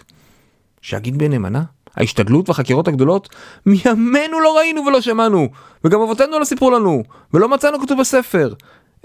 [0.82, 1.64] שיגיד בנאמנה,
[1.98, 3.30] ההשתדלות והחקירות הגדולות,
[3.66, 5.48] מימינו לא ראינו ולא שמענו,
[5.84, 8.54] וגם אבותינו לא סיפרו לנו, ולא מצאנו כתוב בספר.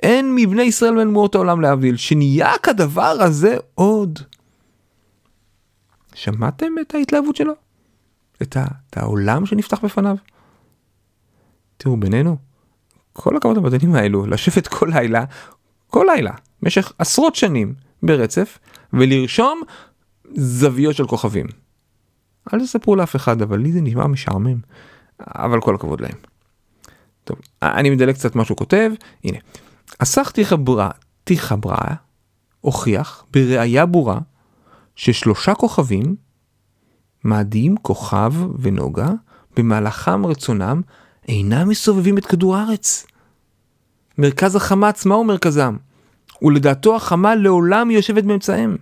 [0.02, 4.18] אין מבני ישראל בין מאות העולם להבדיל, שנהיה כדבר הזה עוד.
[6.14, 7.52] שמעתם את ההתלהבות שלו?
[8.42, 10.16] את, ה, את העולם שנפתח בפניו?
[11.76, 12.36] תראו, בינינו,
[13.12, 15.24] כל הכבוד למדענים האלו, לשבת כל לילה,
[15.86, 16.32] כל לילה,
[16.62, 18.58] במשך עשרות שנים ברצף,
[18.92, 19.62] ולרשום
[20.34, 21.46] זוויות של כוכבים.
[22.54, 24.58] אל תספרו לאף אחד, אבל לי זה נשמע משעמם.
[25.20, 26.16] אבל כל הכבוד להם.
[27.24, 28.90] טוב, אני מדלג קצת מה שהוא כותב,
[29.24, 29.38] הנה.
[30.00, 30.90] הסך תיחברה,
[31.24, 31.94] תיחברה,
[32.60, 34.18] הוכיח בראייה ברורה
[34.96, 36.16] ששלושה כוכבים
[37.24, 39.10] מאדים כוכב ונוגה
[39.56, 40.80] במהלכם רצונם
[41.28, 43.06] אינם מסובבים את כדור הארץ.
[44.18, 45.76] מרכז החמה עצמה הוא מרכזם,
[46.42, 48.76] ולדעתו החמה לעולם יושבת באמצעיהם.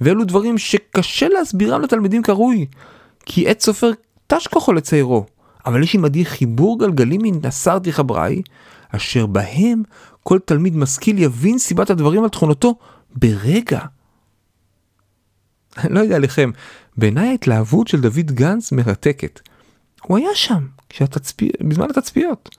[0.00, 2.66] ואלו דברים שקשה להסבירם לתלמידים כראוי,
[3.26, 3.90] כי עת סופר
[4.26, 5.26] תש כוחו לציירו,
[5.66, 8.42] אבל יש עמדי חיבור גלגלים מן נסרתי חברי,
[8.96, 9.82] אשר בהם
[10.22, 12.74] כל תלמיד משכיל יבין סיבת הדברים על תכונתו
[13.16, 13.80] ברגע.
[15.78, 16.50] אני לא יודע לכם,
[16.96, 19.40] בעיניי ההתלהבות של דוד גנץ מרתקת.
[20.02, 21.50] הוא היה שם, כשהתצפי...
[21.60, 22.56] בזמן התצפיות,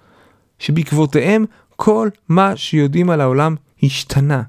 [0.60, 4.44] שבעקבותיהם כל מה שיודעים על העולם השתנה.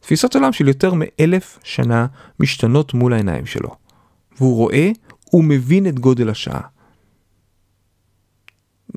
[0.00, 2.06] תפיסות עולם של יותר מאלף שנה
[2.40, 3.76] משתנות מול העיניים שלו,
[4.38, 4.90] והוא רואה
[5.32, 6.60] ומבין את גודל השעה.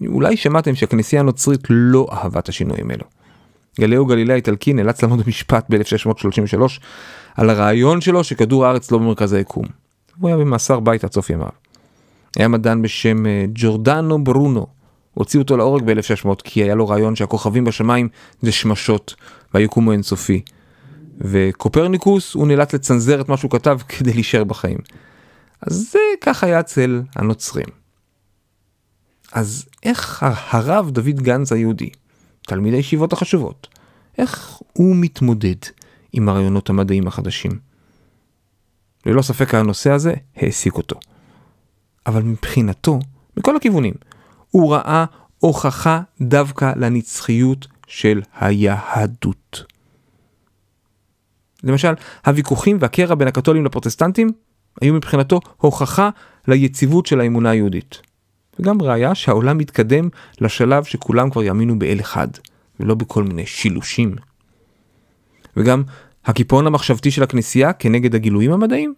[0.07, 3.05] אולי שמעתם שהכנסייה הנוצרית לא אהבה את השינויים האלו.
[3.79, 6.61] גליאו גלילי האיטלקי נאלץ לעמוד במשפט ב-1633
[7.35, 9.65] על הרעיון שלו שכדור הארץ לא במרכז היקום.
[10.19, 11.49] הוא היה במאסר בית עד סוף ימיו.
[12.37, 14.67] היה מדען בשם אה, ג'ורדנו ברונו.
[15.13, 18.09] הוציאו אותו להורג ב-1600 כי היה לו רעיון שהכוכבים בשמיים
[18.41, 19.15] זה שמשות
[19.53, 20.41] והיקום הוא אינסופי.
[21.21, 24.77] וקופרניקוס הוא נאלץ לצנזר את מה שהוא כתב כדי להישאר בחיים.
[25.61, 27.65] אז זה כך היה אצל הנוצרים.
[29.33, 31.89] אז איך הרב דוד גנץ היהודי,
[32.41, 33.67] תלמיד הישיבות החשובות,
[34.17, 35.55] איך הוא מתמודד
[36.13, 37.51] עם הרעיונות המדעיים החדשים?
[39.05, 40.99] ללא ספק הנושא הזה העסיק אותו.
[42.07, 42.99] אבל מבחינתו,
[43.37, 43.93] מכל הכיוונים,
[44.51, 45.05] הוא ראה
[45.39, 49.63] הוכחה דווקא לנצחיות של היהדות.
[51.63, 51.93] למשל,
[52.25, 54.31] הוויכוחים והקרע בין הקתולים לפרוטסטנטים
[54.81, 56.09] היו מבחינתו הוכחה
[56.47, 58.08] ליציבות של האמונה היהודית.
[58.59, 60.09] וגם ראיה שהעולם מתקדם
[60.41, 62.27] לשלב שכולם כבר יאמינו באל אחד,
[62.79, 64.15] ולא בכל מיני שילושים.
[65.57, 65.83] וגם
[66.25, 68.93] הקיפאון המחשבתי של הכנסייה כנגד הגילויים המדעיים.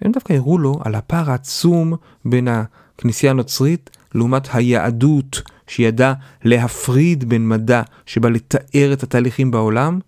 [0.00, 7.48] הם דווקא הראו לו על הפער העצום בין הכנסייה הנוצרית לעומת היהדות שידעה להפריד בין
[7.48, 9.98] מדע שבא לתאר את התהליכים בעולם,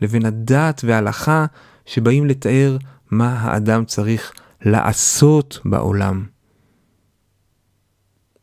[0.00, 1.46] לבין הדת וההלכה
[1.86, 2.76] שבאים לתאר
[3.10, 6.24] מה האדם צריך לעשות בעולם.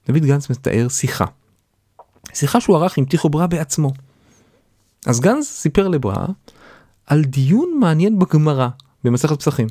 [0.10, 1.26] דוד גנץ מתאר שיחה.
[2.34, 3.92] שיחה שהוא ערך עם טיכו ברא בעצמו.
[5.06, 6.26] אז גנץ סיפר לברא
[7.06, 8.68] על דיון מעניין בגמרא
[9.04, 9.68] במסכת פסחים.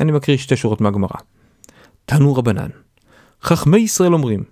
[0.00, 1.20] אני מקריא שתי שורות מהגמרא.
[2.04, 2.68] תנו רבנן,
[3.42, 4.44] חכמי ישראל אומרים,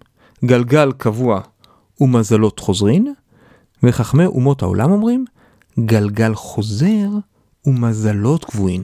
[0.44, 1.40] גלגל קבוע
[2.00, 3.14] ומזלות חוזרין,
[3.82, 5.24] וחכמי אומות העולם אומרים,
[5.78, 7.08] גלגל חוזר
[7.66, 8.82] ומזלות קבועים.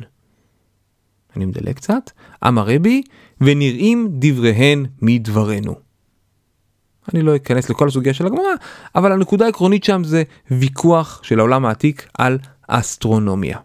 [1.37, 2.11] אני מדלג קצת,
[2.47, 3.03] אמר רבי,
[3.41, 5.84] ונראים דבריהן מדברנו.
[7.13, 8.53] אני לא אכנס לכל הסוגיה של הגמרא,
[8.95, 12.39] אבל הנקודה העקרונית שם זה ויכוח של העולם העתיק על
[12.69, 13.59] אסטרונומיה.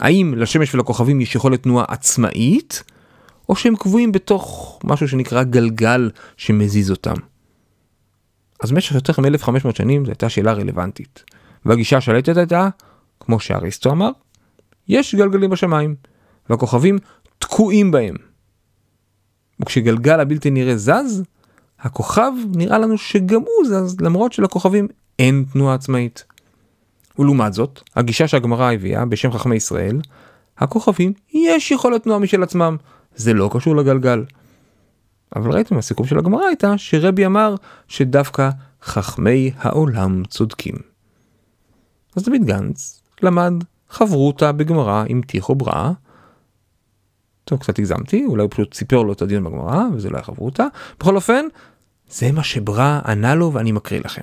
[0.00, 2.82] האם לשמש ולכוכבים יש יכולת תנועה עצמאית,
[3.48, 7.14] או שהם קבועים בתוך משהו שנקרא גלגל שמזיז אותם.
[8.62, 11.24] אז במשך יותר מ-1500 שנים זו הייתה שאלה רלוונטית.
[11.64, 12.68] והגישה השלטת הייתה,
[13.20, 14.10] כמו שאריסטו אמר,
[14.88, 15.94] יש גלגלים בשמיים,
[16.50, 16.98] והכוכבים
[17.38, 18.14] תקועים בהם.
[19.60, 21.22] וכשגלגל הבלתי נראה זז,
[21.80, 26.24] הכוכב נראה לנו שגם הוא זז, למרות שלכוכבים אין תנועה עצמאית.
[27.18, 30.00] ולעומת זאת, הגישה שהגמרא הביאה בשם חכמי ישראל,
[30.58, 32.76] הכוכבים יש יכולת תנועה משל עצמם,
[33.16, 34.24] זה לא קשור לגלגל.
[35.36, 37.54] אבל ראיתם, הסיכום של הגמרא הייתה שרבי אמר
[37.88, 38.50] שדווקא
[38.82, 40.74] חכמי העולם צודקים.
[42.16, 43.52] אז דוד גנץ למד
[43.88, 45.92] חברותה בגמרא עם טיחו בראה.
[47.48, 50.66] טוב, קצת הגזמתי, אולי הוא פשוט סיפר לו את הדיון בגמרא, וזה לא היה חברותה.
[51.00, 51.44] בכל אופן,
[52.10, 54.20] זה מה שברא ענה לו ואני מקריא לכם.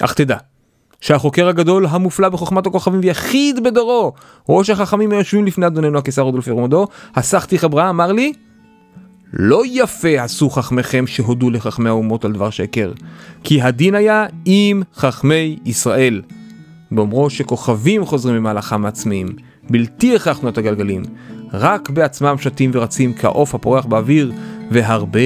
[0.00, 0.36] אך תדע,
[1.00, 4.12] שהחוקר הגדול המופלא בחוכמת הכוכבים ויחיד בדורו,
[4.48, 8.32] ראש החכמים היושבים לפני אדוננו הקיסר רודולף ירומדו, הסחתי חברה אמר לי,
[9.32, 12.92] לא יפה עשו חכמיכם שהודו לחכמי האומות על דבר שקר,
[13.44, 16.22] כי הדין היה עם חכמי ישראל.
[16.90, 19.28] באומרו שכוכבים חוזרים ממהלכם העצמיים,
[19.70, 21.02] בלתי הכרחנו את הגלגלים,
[21.52, 24.32] רק בעצמם שתים ורצים כעוף הפורח באוויר,
[24.70, 25.20] והרבה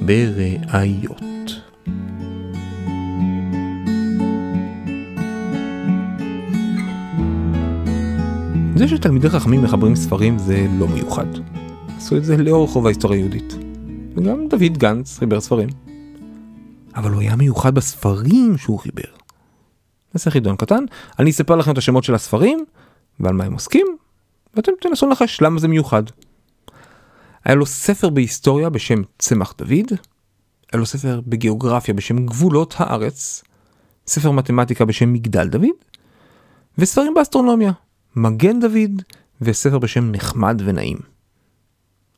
[0.00, 1.22] בראיות.
[8.76, 11.26] זה שתלמידי חכמים מחברים ספרים זה לא מיוחד.
[11.96, 13.54] עשו את זה לאורך רוב ההיסטוריה היהודית.
[14.16, 15.68] וגם דוד גנץ חיבר ספרים.
[16.96, 19.02] אבל הוא היה מיוחד בספרים שהוא חיבר.
[20.14, 20.84] נעשה חידון קטן,
[21.18, 22.64] אני אספר לכם את השמות של הספרים
[23.20, 23.86] ועל מה הם עוסקים,
[24.56, 26.02] ואתם תנסו לנחש למה זה מיוחד.
[27.44, 29.90] היה לו ספר בהיסטוריה בשם צמח דוד,
[30.72, 33.42] היה לו ספר בגיאוגרפיה בשם גבולות הארץ,
[34.06, 35.68] ספר מתמטיקה בשם מגדל דוד,
[36.78, 37.72] וספרים באסטרונומיה,
[38.16, 39.02] מגן דוד
[39.40, 40.98] וספר בשם נחמד ונעים.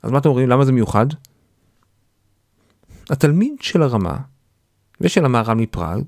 [0.02, 0.48] אז מה אתם אומרים?
[0.48, 1.06] למה זה מיוחד?
[3.10, 4.16] התלמיד של הרמה
[5.00, 6.02] ושל המהר"ל מפראג,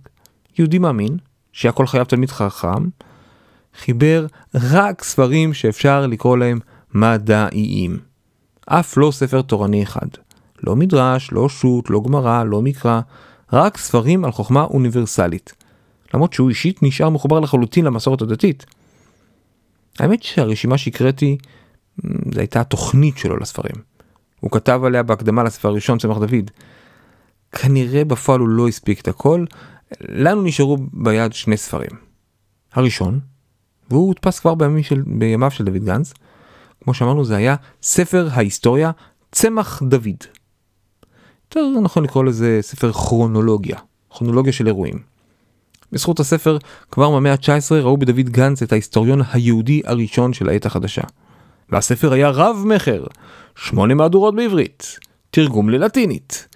[0.59, 1.17] יהודי מאמין,
[1.53, 2.89] שהיה כל חייו תלמיד חכם,
[3.79, 6.59] חיבר רק ספרים שאפשר לקרוא להם
[6.95, 7.99] מדעיים.
[8.67, 10.07] אף לא ספר תורני אחד.
[10.63, 13.01] לא מדרש, לא שו"ת, לא גמרא, לא מקרא,
[13.53, 15.53] רק ספרים על חוכמה אוניברסלית.
[16.15, 18.67] למרות שהוא אישית נשאר מחובר לחלוטין למסורת הדתית.
[19.99, 21.39] האמת שהרשימה שהקראתי,
[22.35, 23.83] זו הייתה התוכנית שלו לספרים.
[24.41, 26.51] הוא כתב עליה בהקדמה לספר הראשון, צמח דוד.
[27.53, 29.45] כנראה בפועל הוא לא הספיק את הכל,
[30.01, 31.91] לנו נשארו ביד שני ספרים.
[32.73, 33.21] הראשון,
[33.91, 36.15] והוא הודפס כבר בימים של, בימיו של דוד גנץ,
[36.85, 38.91] כמו שאמרנו זה היה ספר ההיסטוריה
[39.33, 40.25] צמח דוד.
[41.45, 43.79] יותר נכון לקרוא לזה ספר כרונולוגיה,
[44.11, 44.99] כרונולוגיה של אירועים.
[45.93, 46.59] בזכות הספר,
[46.91, 51.03] כבר במאה ה-19 ראו בדוד גנץ את ההיסטוריון היהודי הראשון של העת החדשה.
[51.71, 53.05] והספר היה רב-מכר,
[53.57, 54.99] שמונה מהדורות בעברית,
[55.31, 56.49] תרגום ללטינית.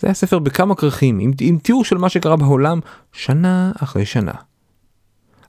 [0.00, 2.80] זה היה ספר בכמה כרכים, עם, עם תיאור של מה שקרה בעולם
[3.12, 4.32] שנה אחרי שנה.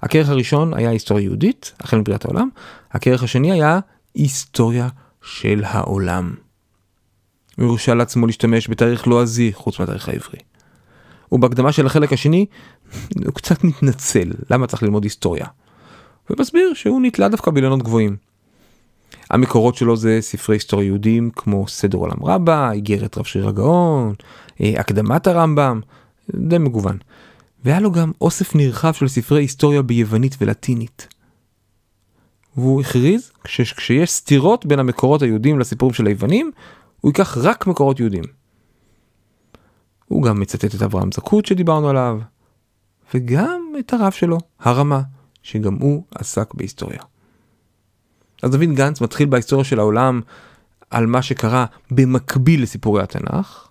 [0.02, 2.50] הכרך הראשון היה היסטוריה יהודית, החל מבריאת העולם,
[2.92, 3.80] הכרך השני היה
[4.16, 4.88] היסטוריה
[5.22, 6.36] של העולם.
[7.58, 10.40] הוא הרשה לעצמו להשתמש בתאריך לועזי חוץ מהתאריך העברי.
[11.32, 12.46] ובהקדמה של החלק השני,
[13.26, 15.46] הוא קצת מתנצל, למה צריך ללמוד היסטוריה.
[16.30, 18.16] ומסביר שהוא נתלה דווקא באילנות גבוהים.
[19.30, 24.14] המקורות שלו זה ספרי היסטוריה יהודים כמו סדר עולם רבה, איגרת רב שריר הגאון,
[24.62, 25.82] אה, הקדמת הרמב"ם,
[26.36, 26.98] די מגוון.
[27.66, 31.08] והיה לו גם אוסף נרחב של ספרי היסטוריה ביוונית ולטינית.
[32.58, 36.52] והוא הכריז שכשיש סתירות בין המקורות היהודים לסיפורים של היוונים,
[37.02, 38.24] הוא ייקח רק מקורות יהודים.
[40.06, 42.20] הוא גם מצטט את אברהם זכות שדיברנו עליו,
[43.14, 45.02] וגם את הרב שלו, הרמה,
[45.44, 47.00] שגם הוא עסק בהיסטוריה.
[48.44, 50.22] אז דוד גנץ מתחיל בהיסטוריה של העולם
[50.90, 53.69] על מה שקרה במקביל לסיפורי התנ"ך.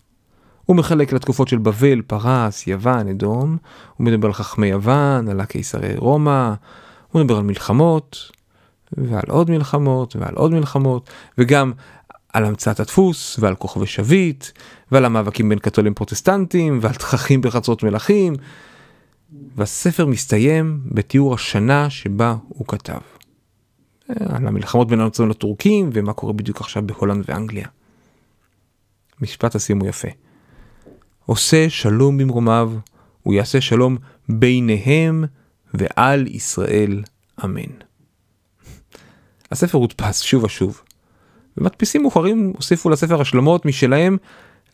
[0.68, 3.56] הוא מחלק לתקופות של בבל, פרס, יוון, אדום.
[3.96, 6.52] הוא מדבר על חכמי יוון, על הקיסרי רומא.
[7.12, 8.30] הוא מדבר על מלחמות,
[8.92, 11.72] ועל עוד מלחמות, ועל עוד מלחמות, וגם
[12.32, 14.44] על המצאת הדפוס, ועל כוכבי שביט,
[14.92, 18.34] ועל המאבקים בין קתולים פרוטסטנטים, ועל תככים בחצרות מלכים.
[19.56, 23.00] והספר מסתיים בתיאור השנה שבה הוא כתב.
[24.08, 27.66] על המלחמות בין הנוצרים לטורקים ומה קורה בדיוק עכשיו בהולנד ואנגליה.
[29.20, 30.08] משפט הסיום הוא יפה.
[31.28, 32.72] עושה שלום במרומיו,
[33.22, 33.96] הוא יעשה שלום
[34.28, 35.24] ביניהם
[35.74, 37.02] ועל ישראל
[37.44, 37.62] אמן.
[39.52, 40.82] הספר הודפס שוב ושוב.
[41.56, 44.16] ומדפיסים מאוחרים הוסיפו לספר השלמות משלהם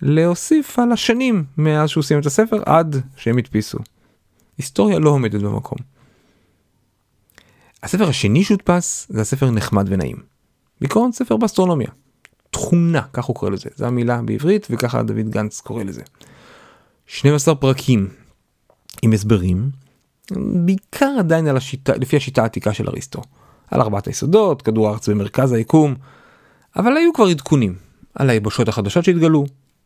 [0.02, 3.78] להוסיף על השנים מאז שהוא סיים את הספר עד שהם הדפיסו.
[4.58, 5.78] היסטוריה לא עומדת במקום.
[7.82, 10.16] הספר השני שהודפס זה הספר נחמד ונעים.
[10.80, 11.90] בעיקרון ספר באסטרונומיה.
[12.50, 16.02] תכונה, כך הוא קורא לזה, זו המילה בעברית וככה דוד גנץ קורא לזה.
[17.06, 18.08] 12 פרקים
[19.02, 19.70] עם הסברים,
[20.64, 23.22] בעיקר עדיין על השיטה, לפי השיטה העתיקה של אריסטו.
[23.70, 25.94] על ארבעת היסודות, כדור הארץ במרכז היקום,
[26.76, 27.74] אבל היו כבר עדכונים
[28.14, 29.44] על היבשות החדשות שהתגלו,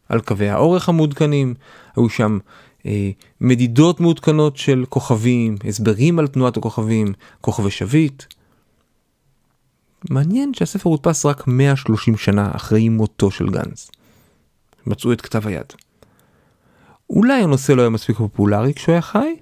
[0.08, 1.54] על קווי האורך המעודכנים,
[1.96, 2.38] היו שם
[2.86, 3.10] אה,
[3.40, 8.22] מדידות מעודכנות של כוכבים, הסברים על תנועת הכוכבים, כוכבי שביט.
[10.10, 13.90] מעניין שהספר הודפס רק 130 שנה אחרי מותו של גנץ.
[14.86, 15.72] מצאו את כתב היד.
[17.10, 19.36] אולי הנושא לא היה מספיק פופולרי כשהוא היה חי,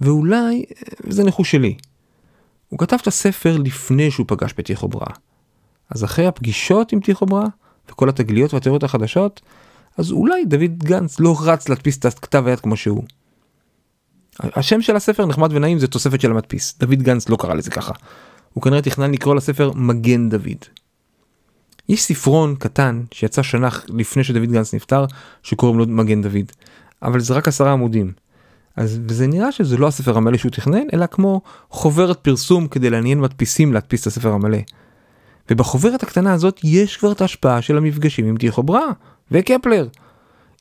[0.00, 0.64] ואולי,
[1.08, 1.74] זה ניחוש שלי,
[2.68, 5.14] הוא כתב את הספר לפני שהוא פגש בטיחו בראה.
[5.90, 7.46] אז אחרי הפגישות עם טיחו בראה,
[7.90, 9.40] וכל התגליות והתיאוריות החדשות,
[9.96, 13.02] אז אולי דוד גנץ לא רץ להדפיס את כתב היד כמו שהוא.
[14.40, 17.92] השם של הספר נחמד ונעים זה תוספת של המדפיס, דוד גנץ לא קרא לזה ככה.
[18.52, 20.64] הוא כנראה תכנן לקרוא לספר מגן דוד.
[21.88, 25.04] יש ספרון קטן שיצא שנה לפני שדוד גנץ נפטר,
[25.42, 26.52] שקוראים לו מגן דוד,
[27.02, 28.12] אבל זה רק עשרה עמודים.
[28.76, 31.40] אז וזה נראה שזה לא הספר המלא שהוא תכנן, אלא כמו
[31.70, 34.58] חוברת פרסום כדי לעניין מדפיסים להדפיס את הספר המלא.
[35.50, 38.90] ובחוברת הקטנה הזאת יש כבר את ההשפעה של המפגשים עם טיחו בראה
[39.30, 39.88] וקפלר.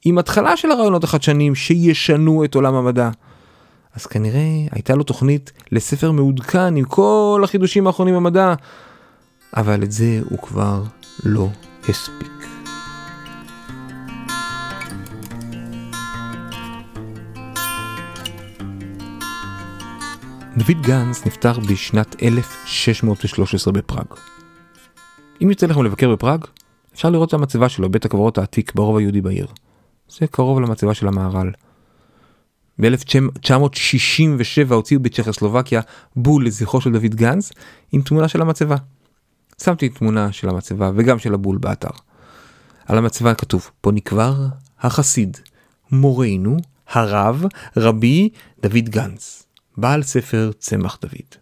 [0.06, 3.10] עם התחלה של הרעיונות החדשניים שישנו את עולם המדע.
[3.96, 8.54] אז כנראה הייתה לו תוכנית לספר מעודכן עם כל החידושים האחרונים במדע,
[9.58, 10.84] אבל את זה הוא כבר
[11.24, 11.48] לא
[11.90, 12.37] הספיק.
[20.58, 24.06] דוד גנץ נפטר בשנת 1613 בפראג.
[25.44, 26.46] אם יוצא לכם לבקר בפראג,
[26.94, 29.48] אפשר לראות את המצבה שלו, בית הקברות העתיק ברוב היהודי בעיר.
[30.10, 31.52] זה קרוב למצבה של המהר"ל.
[32.82, 35.82] ב-1967 הוציאו בצ'כוסלובקיה
[36.16, 37.52] בול לזכרו של דוד גנץ
[37.92, 38.76] עם תמונה של המצבה.
[39.64, 41.92] שמתי תמונה של המצבה וגם של הבול באתר.
[42.86, 44.36] על המצבה כתוב פה נקבר
[44.80, 45.38] החסיד,
[45.92, 47.46] מורנו, הרב,
[47.78, 48.30] רבי
[48.62, 49.47] דוד גנץ,
[49.78, 51.36] בעל ספר צמח דוד.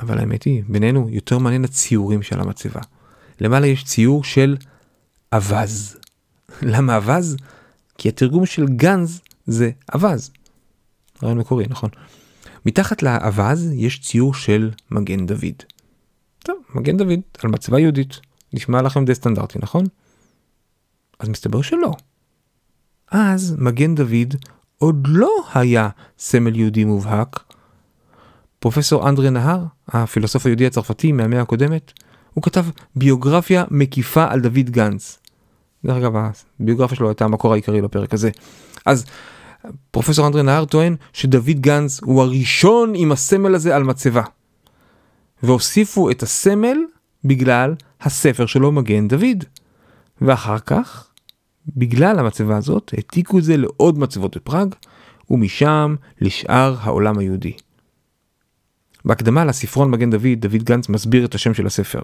[0.00, 2.80] אבל האמת היא, בינינו יותר מעניין הציורים של המצבה.
[3.40, 4.56] למעלה יש ציור של
[5.32, 5.96] אווז.
[6.72, 7.36] למה אווז?
[7.98, 10.30] כי התרגום של גנז זה אווז.
[11.22, 11.90] רעיון מקורי, נכון?
[12.66, 15.62] מתחת לאווז יש ציור של מגן דוד.
[16.38, 18.20] טוב, מגן דוד על מצבה יהודית.
[18.52, 19.84] נשמע לכם די סטנדרטי, נכון?
[21.18, 21.92] אז מסתבר שלא.
[23.10, 24.34] אז מגן דוד
[24.78, 27.42] עוד לא היה סמל יהודי מובהק.
[28.58, 31.92] פרופסור אנדרי נהר, הפילוסוף היהודי הצרפתי מהמאה הקודמת,
[32.34, 32.64] הוא כתב
[32.96, 35.18] ביוגרפיה מקיפה על דוד גנץ.
[35.84, 36.12] דרך אגב,
[36.60, 38.30] הביוגרפיה שלו הייתה המקור העיקרי לפרק הזה.
[38.86, 39.04] אז
[39.90, 44.22] פרופסור אנדרי נהר טוען שדוד גנץ הוא הראשון עם הסמל הזה על מצבה.
[45.42, 46.76] והוסיפו את הסמל
[47.24, 49.44] בגלל הספר שלו מגן דוד.
[50.20, 51.05] ואחר כך,
[51.76, 54.74] בגלל המצבה הזאת, העתיקו את זה לעוד מצבות בפראג,
[55.30, 57.52] ומשם לשאר העולם היהודי.
[59.04, 62.00] בהקדמה לספרון מגן דוד, דוד גנץ מסביר את השם של הספר.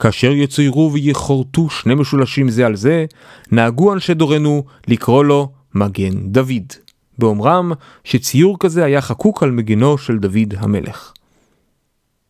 [0.00, 3.06] כאשר יצוירו ויחורטו שני משולשים זה על זה,
[3.52, 6.72] נהגו אנשי דורנו לקרוא לו מגן דוד,
[7.18, 7.72] באומרם
[8.04, 11.12] שציור כזה היה חקוק על מגינו של דוד המלך.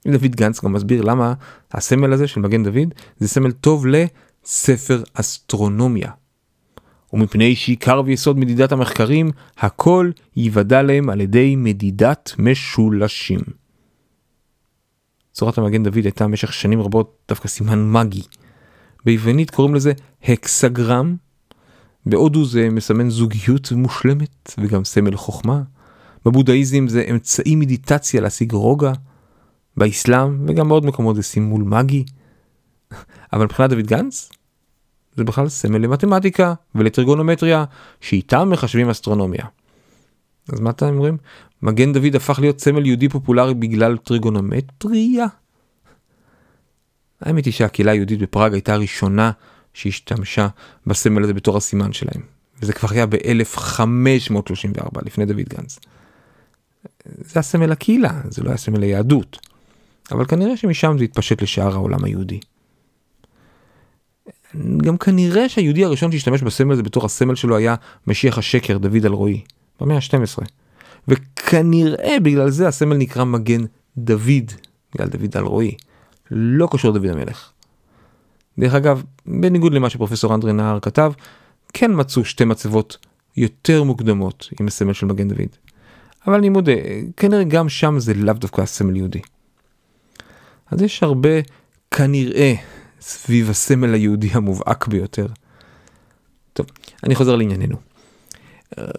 [0.08, 1.32] דוד גנץ גם מסביר למה
[1.72, 3.86] הסמל הזה של מגן דוד זה סמל טוב
[4.44, 6.10] לספר אסטרונומיה.
[7.12, 13.40] ומפני שעיקר ויסוד מדידת המחקרים, הכל ייוודע להם על ידי מדידת משולשים.
[15.32, 18.22] צורת המגן דוד הייתה במשך שנים רבות דווקא סימן מגי.
[19.04, 19.92] ביוונית קוראים לזה
[20.24, 21.16] הקסגרם,
[22.06, 25.62] בהודו זה מסמן זוגיות מושלמת וגם סמל חוכמה.
[26.24, 28.92] בבודהיזם זה אמצעי מדיטציה להשיג רוגע.
[29.76, 32.04] באסלאם וגם בעוד מקומות זה סימול מגי.
[33.32, 34.30] אבל מבחינת דוד גנץ
[35.16, 37.64] זה בכלל סמל למתמטיקה ולטריגונומטריה
[38.00, 39.44] שאיתם מחשבים אסטרונומיה.
[40.52, 41.16] אז מה אתם אומרים?
[41.62, 45.26] מגן דוד הפך להיות סמל יהודי פופולרי בגלל טריגונומטריה?
[47.20, 49.30] האמת היא שהקהילה היהודית בפראג הייתה הראשונה
[49.74, 50.48] שהשתמשה
[50.86, 52.22] בסמל הזה בתור הסימן שלהם.
[52.62, 55.78] וזה כבר היה ב-1534 לפני דוד גנץ.
[57.04, 59.38] זה הסמל הקהילה, זה לא היה סמל היהדות.
[60.10, 62.40] אבל כנראה שמשם זה התפשט לשאר העולם היהודי.
[64.76, 67.74] גם כנראה שהיהודי הראשון שהשתמש בסמל הזה בתור הסמל שלו היה
[68.06, 69.40] משיח השקר דוד אלרועי,
[69.80, 70.44] במאה ה-12.
[71.08, 73.64] וכנראה בגלל זה הסמל נקרא מגן
[73.96, 74.52] דוד,
[74.94, 75.74] בגלל דוד אלרועי.
[76.30, 77.50] לא קשור דוד המלך.
[78.58, 81.12] דרך אגב, בניגוד למה שפרופסור אנדרי נהר כתב,
[81.72, 82.96] כן מצאו שתי מצבות
[83.36, 85.48] יותר מוקדמות עם הסמל של מגן דוד.
[86.26, 86.72] אבל אני מודה,
[87.16, 89.20] כנראה גם שם זה לאו דווקא הסמל יהודי.
[90.70, 91.30] אז יש הרבה
[91.90, 92.54] כנראה
[93.00, 95.26] סביב הסמל היהודי המובהק ביותר.
[96.52, 96.66] טוב,
[97.04, 97.76] אני חוזר לענייננו.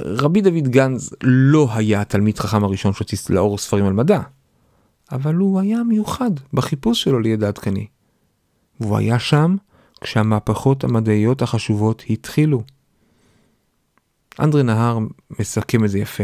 [0.01, 4.21] רבי דוד גנז לא היה התלמיד חכם הראשון שהוציא לאור ספרים על מדע,
[5.11, 7.87] אבל הוא היה מיוחד בחיפוש שלו לידע עדכני.
[8.79, 9.55] והוא היה שם
[10.01, 12.63] כשהמהפכות המדעיות החשובות התחילו.
[14.39, 14.99] אנדרי נהר
[15.39, 16.23] מסכם את זה יפה.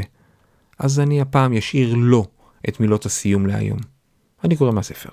[0.79, 2.25] אז אני הפעם אשאיר לו
[2.69, 3.79] את מילות הסיום להיום.
[4.43, 5.09] אני קורא מהספר.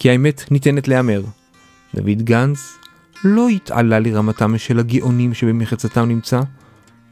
[0.00, 1.22] כי האמת ניתנת להמר.
[1.94, 2.78] דוד גנץ
[3.24, 6.40] לא התעלה לרמתם של הגאונים שבמחצתם נמצא.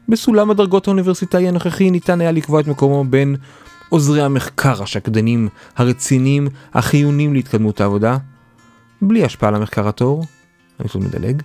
[0.09, 3.37] בסולם הדרגות האוניברסיטאי הנוכחי ניתן היה לקבוע את מקומו בין
[3.89, 8.17] עוזרי המחקר השקדנים הרציניים החיוניים להתקדמות העבודה,
[9.03, 10.25] בלי השפעה על המחקר הטהור,
[10.81, 11.43] אני קצת מדלג,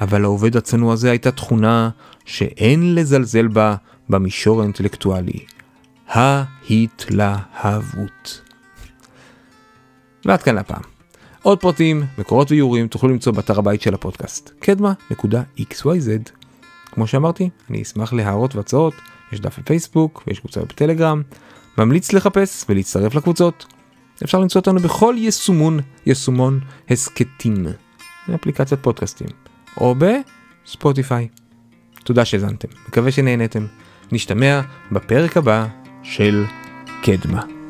[0.00, 1.90] אבל לעובד הצנוע הזה הייתה תכונה
[2.24, 3.76] שאין לזלזל בה
[4.08, 5.44] במישור האינטלקטואלי,
[6.08, 7.12] ההתלהבות.
[10.24, 10.82] ועד כאן לפעם.
[11.42, 16.30] עוד פרטים, מקורות ואיורים תוכלו למצוא באתר הבית של הפודקאסט, קדמה.xyz.
[16.92, 18.94] כמו שאמרתי, אני אשמח להערות והצעות,
[19.32, 21.22] יש דף בפייסבוק ויש קבוצה בטלגרם,
[21.78, 23.66] ממליץ לחפש ולהצטרף לקבוצות.
[24.24, 26.60] אפשר למצוא אותנו בכל יישומון, יישומון
[26.90, 27.66] הסכתים,
[28.34, 29.28] אפליקציית פודקאסטים,
[29.76, 31.28] או בספוטיפיי.
[32.04, 33.66] תודה שהאזנתם, מקווה שנהנתם.
[34.12, 34.60] נשתמע
[34.92, 35.66] בפרק הבא
[36.02, 36.44] של
[37.02, 37.61] קדמה.